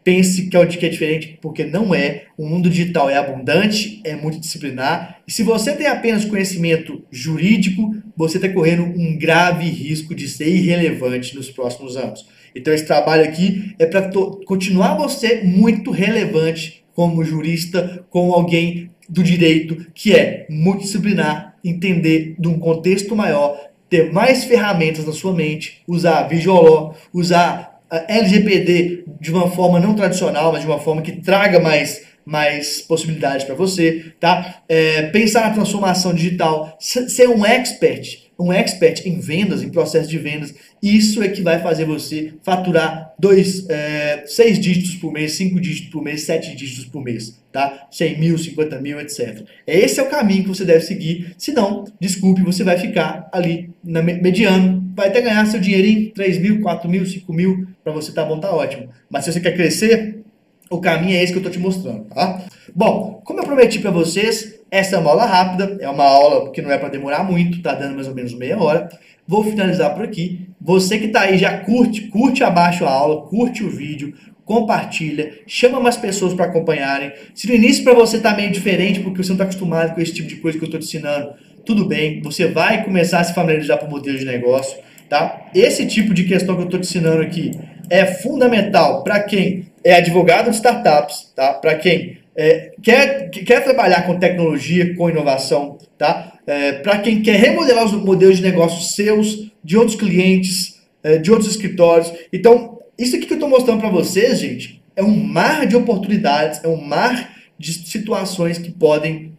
pense 0.04 0.48
que 0.48 0.58
é, 0.58 0.66
que 0.66 0.86
é 0.86 0.90
diferente, 0.90 1.40
porque 1.42 1.64
não 1.64 1.94
é. 1.94 2.26
O 2.38 2.46
mundo 2.46 2.70
digital 2.70 3.10
é 3.10 3.18
abundante, 3.18 4.02
é 4.04 4.16
multidisciplinar. 4.16 5.20
E 5.28 5.32
se 5.32 5.44
você 5.44 5.74
tem 5.74 5.88
apenas 5.88 6.26
conhecimento 6.26 7.04
jurídico, 7.12 7.96
você 8.16 8.38
está 8.38 8.50
correndo 8.50 8.84
um 8.84 9.18
grave 9.18 9.66
risco 9.66 10.14
de 10.14 10.28
ser 10.28 10.48
irrelevante 10.48 11.36
nos 11.36 11.50
próximos 11.50 11.96
anos. 11.96 12.26
Então, 12.56 12.74
esse 12.74 12.86
trabalho 12.86 13.24
aqui 13.24 13.74
é 13.80 13.86
para 13.86 14.12
continuar 14.46 14.96
você 14.96 15.42
muito 15.44 15.90
relevante 15.90 16.84
como 16.94 17.24
jurista, 17.24 18.06
como 18.10 18.34
alguém 18.34 18.92
do 19.10 19.24
direito 19.24 19.88
que 19.94 20.14
é 20.14 20.46
multidisciplinar, 20.50 21.56
entender 21.64 22.36
de 22.38 22.48
um 22.48 22.60
contexto 22.60 23.16
maior, 23.16 23.60
ter 23.90 24.12
mais 24.12 24.44
ferramentas 24.44 25.06
na 25.06 25.12
sua 25.12 25.34
mente, 25.34 25.82
usar 25.88 26.24
visual 26.24 26.64
law, 26.64 26.98
usar 27.14 27.73
LGPD 28.08 29.06
de 29.20 29.32
uma 29.32 29.50
forma 29.50 29.80
não 29.80 29.96
tradicional, 29.96 30.52
mas 30.52 30.62
de 30.62 30.68
uma 30.68 30.80
forma 30.80 31.02
que 31.02 31.22
traga 31.22 31.60
mais, 31.60 32.02
mais 32.26 32.82
possibilidades 32.82 33.46
para 33.46 33.56
você, 33.56 34.14
tá? 34.20 34.62
É, 34.68 35.04
pensar 35.04 35.48
na 35.48 35.54
transformação 35.54 36.14
digital, 36.14 36.78
ser 36.80 37.28
um 37.28 37.46
expert 37.46 38.24
um 38.40 38.52
expert 38.52 39.06
em 39.06 39.20
vendas, 39.20 39.62
em 39.62 39.70
processo 39.70 40.10
de 40.10 40.18
vendas, 40.18 40.54
isso 40.82 41.22
é 41.22 41.30
que 41.30 41.42
vai 41.42 41.62
fazer 41.62 41.86
você 41.86 42.34
faturar 42.44 43.14
dois, 43.18 43.68
é, 43.70 44.24
seis 44.26 44.60
dígitos 44.60 44.96
por 44.96 45.12
mês, 45.12 45.34
cinco 45.34 45.60
dígitos 45.60 45.90
por 45.90 46.04
mês, 46.04 46.24
sete 46.24 46.56
dígitos 46.56 46.86
por 46.86 47.04
mês, 47.04 47.40
tá? 47.52 47.88
100 47.92 48.20
mil, 48.20 48.38
50 48.38 48.82
mil, 48.82 49.00
etc. 49.00 49.44
Esse 49.66 50.00
é 50.00 50.04
o 50.04 50.10
caminho 50.10 50.44
que 50.44 50.50
você 50.50 50.66
deve 50.66 50.82
seguir, 50.82 51.34
senão, 51.38 51.86
desculpe, 52.00 52.42
você 52.42 52.64
vai 52.64 52.78
ficar 52.78 53.30
ali 53.32 53.70
na 53.84 54.02
mediano, 54.02 54.83
vai 54.96 55.08
até 55.10 55.22
ganhar 55.22 55.46
seu 55.46 55.60
dinheirinho, 55.60 56.12
3 56.14 56.40
mil, 56.40 56.62
4 56.62 56.90
mil, 56.90 57.06
5 57.06 57.34
mil, 57.34 57.68
para 57.84 57.92
você 57.92 58.12
tá 58.12 58.24
bom, 58.24 58.40
tá 58.40 58.52
ótimo. 58.52 58.90
Mas 59.10 59.26
se 59.26 59.34
você 59.34 59.40
quer 59.40 59.54
crescer, 59.54 60.24
o 60.70 60.80
caminho 60.80 61.18
é 61.18 61.24
esse 61.24 61.32
que 61.32 61.38
eu 61.38 61.42
estou 61.42 61.52
te 61.52 61.60
mostrando, 61.60 62.06
tá? 62.06 62.42
Bom, 62.76 63.22
como 63.24 63.40
eu 63.40 63.44
prometi 63.44 63.80
para 63.80 63.92
vocês, 63.92 64.60
essa 64.72 64.96
é 64.96 65.00
uma 65.00 65.12
aula 65.12 65.26
rápida, 65.26 65.78
é 65.80 65.90
uma 65.90 66.04
aula 66.04 66.52
que 66.52 66.62
não 66.62 66.72
é 66.72 66.78
para 66.78 66.90
demorar 66.90 67.24
muito, 67.24 67.62
tá 67.62 67.74
dando 67.74 67.96
mais 67.96 68.08
ou 68.08 68.16
menos 68.16 68.34
meia 68.34 68.58
hora. 68.58 68.90
Vou 69.28 69.44
finalizar 69.44 69.94
por 69.94 70.04
aqui. 70.04 70.50
Você 70.60 70.98
que 70.98 71.06
está 71.06 71.22
aí 71.22 71.38
já 71.38 71.60
curte, 71.60 72.08
curte 72.08 72.44
abaixo 72.44 72.86
a 72.86 72.92
aula, 72.92 73.28
curte 73.28 73.64
o 73.64 73.70
vídeo, 73.70 74.14
compartilha, 74.46 75.40
chama 75.48 75.80
mais 75.80 75.96
pessoas 75.96 76.34
para 76.34 76.46
acompanharem. 76.46 77.14
Se 77.34 77.48
no 77.48 77.54
início 77.54 77.84
para 77.84 77.94
você 77.94 78.20
tá 78.20 78.36
meio 78.36 78.52
diferente, 78.52 79.00
porque 79.00 79.24
você 79.24 79.30
não 79.30 79.36
está 79.36 79.46
acostumado 79.46 79.94
com 79.94 80.02
esse 80.02 80.14
tipo 80.14 80.28
de 80.28 80.38
coisa 80.38 80.58
que 80.58 80.64
eu 80.64 80.68
estou 80.68 80.80
te 80.80 80.86
ensinando, 80.86 81.34
tudo 81.66 81.86
bem, 81.86 82.22
você 82.22 82.48
vai 82.48 82.84
começar 82.84 83.20
a 83.20 83.24
se 83.24 83.34
familiarizar 83.34 83.80
com 83.80 83.86
o 83.86 83.90
modelo 83.90 84.18
de 84.18 84.26
negócio, 84.26 84.78
tá? 85.10 85.48
Esse 85.54 85.86
tipo 85.86 86.14
de 86.14 86.24
questão 86.24 86.56
que 86.56 86.62
eu 86.62 86.66
estou 86.66 86.80
te 86.80 86.88
ensinando 86.88 87.22
aqui 87.22 87.52
é 87.90 88.06
fundamental 88.06 89.04
para 89.04 89.22
quem 89.22 89.68
é 89.84 89.96
advogado 89.96 90.50
de 90.50 90.56
startups, 90.56 91.32
tá? 91.36 91.54
Para 91.54 91.76
quem 91.76 92.18
é, 92.36 92.72
quer, 92.82 93.30
quer 93.30 93.64
trabalhar 93.64 94.06
com 94.06 94.18
tecnologia, 94.18 94.96
com 94.96 95.10
inovação, 95.10 95.78
tá? 95.98 96.34
É, 96.46 96.74
para 96.74 97.00
quem 97.00 97.22
quer 97.22 97.40
remodelar 97.40 97.86
os 97.86 97.94
modelos 97.94 98.38
de 98.38 98.44
negócios 98.44 98.96
seus, 98.96 99.52
de 99.64 99.78
outros 99.78 99.96
clientes, 99.96 100.82
é, 101.04 101.18
de 101.18 101.32
outros 101.32 101.50
escritórios. 101.50 102.12
Então, 102.32 102.80
isso 102.98 103.16
aqui 103.16 103.26
que 103.26 103.34
eu 103.34 103.38
estou 103.38 103.50
mostrando 103.50 103.80
para 103.80 103.90
vocês, 103.90 104.40
gente, 104.40 104.82
é 104.96 105.04
um 105.04 105.16
mar 105.16 105.66
de 105.66 105.76
oportunidades, 105.76 106.64
é 106.64 106.68
um 106.68 106.82
mar 106.82 107.34
de 107.58 107.74
situações 107.74 108.58
que 108.58 108.72
podem 108.72 109.33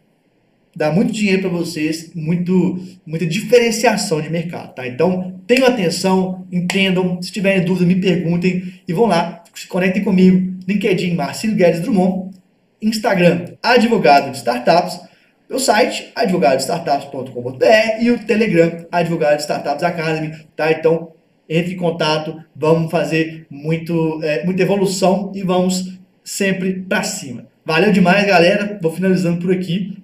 dar 0.77 0.93
muito 0.93 1.13
dinheiro 1.13 1.43
para 1.43 1.51
vocês, 1.51 2.13
muito, 2.15 2.79
muita 3.07 3.27
diferenciação 3.27 4.21
de 4.21 4.31
mercado, 4.31 4.75
tá? 4.75 4.87
Então, 4.87 5.41
tenham 5.47 5.67
atenção, 5.67 6.47
entendam, 6.51 7.21
se 7.23 7.31
tiverem 7.31 7.65
dúvidas, 7.65 7.89
me 7.89 8.01
perguntem 8.01 8.75
e 8.87 8.93
vão 8.93 9.07
lá, 9.07 9.43
se 9.55 9.67
conectem 9.67 10.03
comigo, 10.03 10.55
LinkedIn 10.67 11.15
Marcelo 11.15 11.55
Guedes 11.55 11.81
Drummond, 11.81 12.35
Instagram 12.83 13.55
Advogado 13.63 14.31
de 14.31 14.37
Startups, 14.39 15.01
meu 15.49 15.59
site 15.59 16.11
advogadostartups.com.br 16.17 18.01
e 18.01 18.11
o 18.11 18.19
Telegram 18.19 18.87
Advogado 18.91 19.37
de 19.37 19.43
Startups 19.43 19.83
Academy, 19.83 20.33
tá? 20.57 20.73
Então, 20.73 21.13
entre 21.49 21.75
em 21.75 21.77
contato, 21.77 22.43
vamos 22.57 22.91
fazer 22.91 23.47
muito, 23.51 24.21
é, 24.23 24.45
muita 24.45 24.63
evolução 24.63 25.31
e 25.35 25.43
vamos 25.43 25.99
sempre 26.25 26.81
para 26.89 27.03
cima. 27.03 27.47
Valeu 27.65 27.93
demais, 27.93 28.27
galera. 28.27 28.79
Vou 28.81 28.93
finalizando 28.93 29.41
por 29.41 29.53
aqui. 29.53 30.04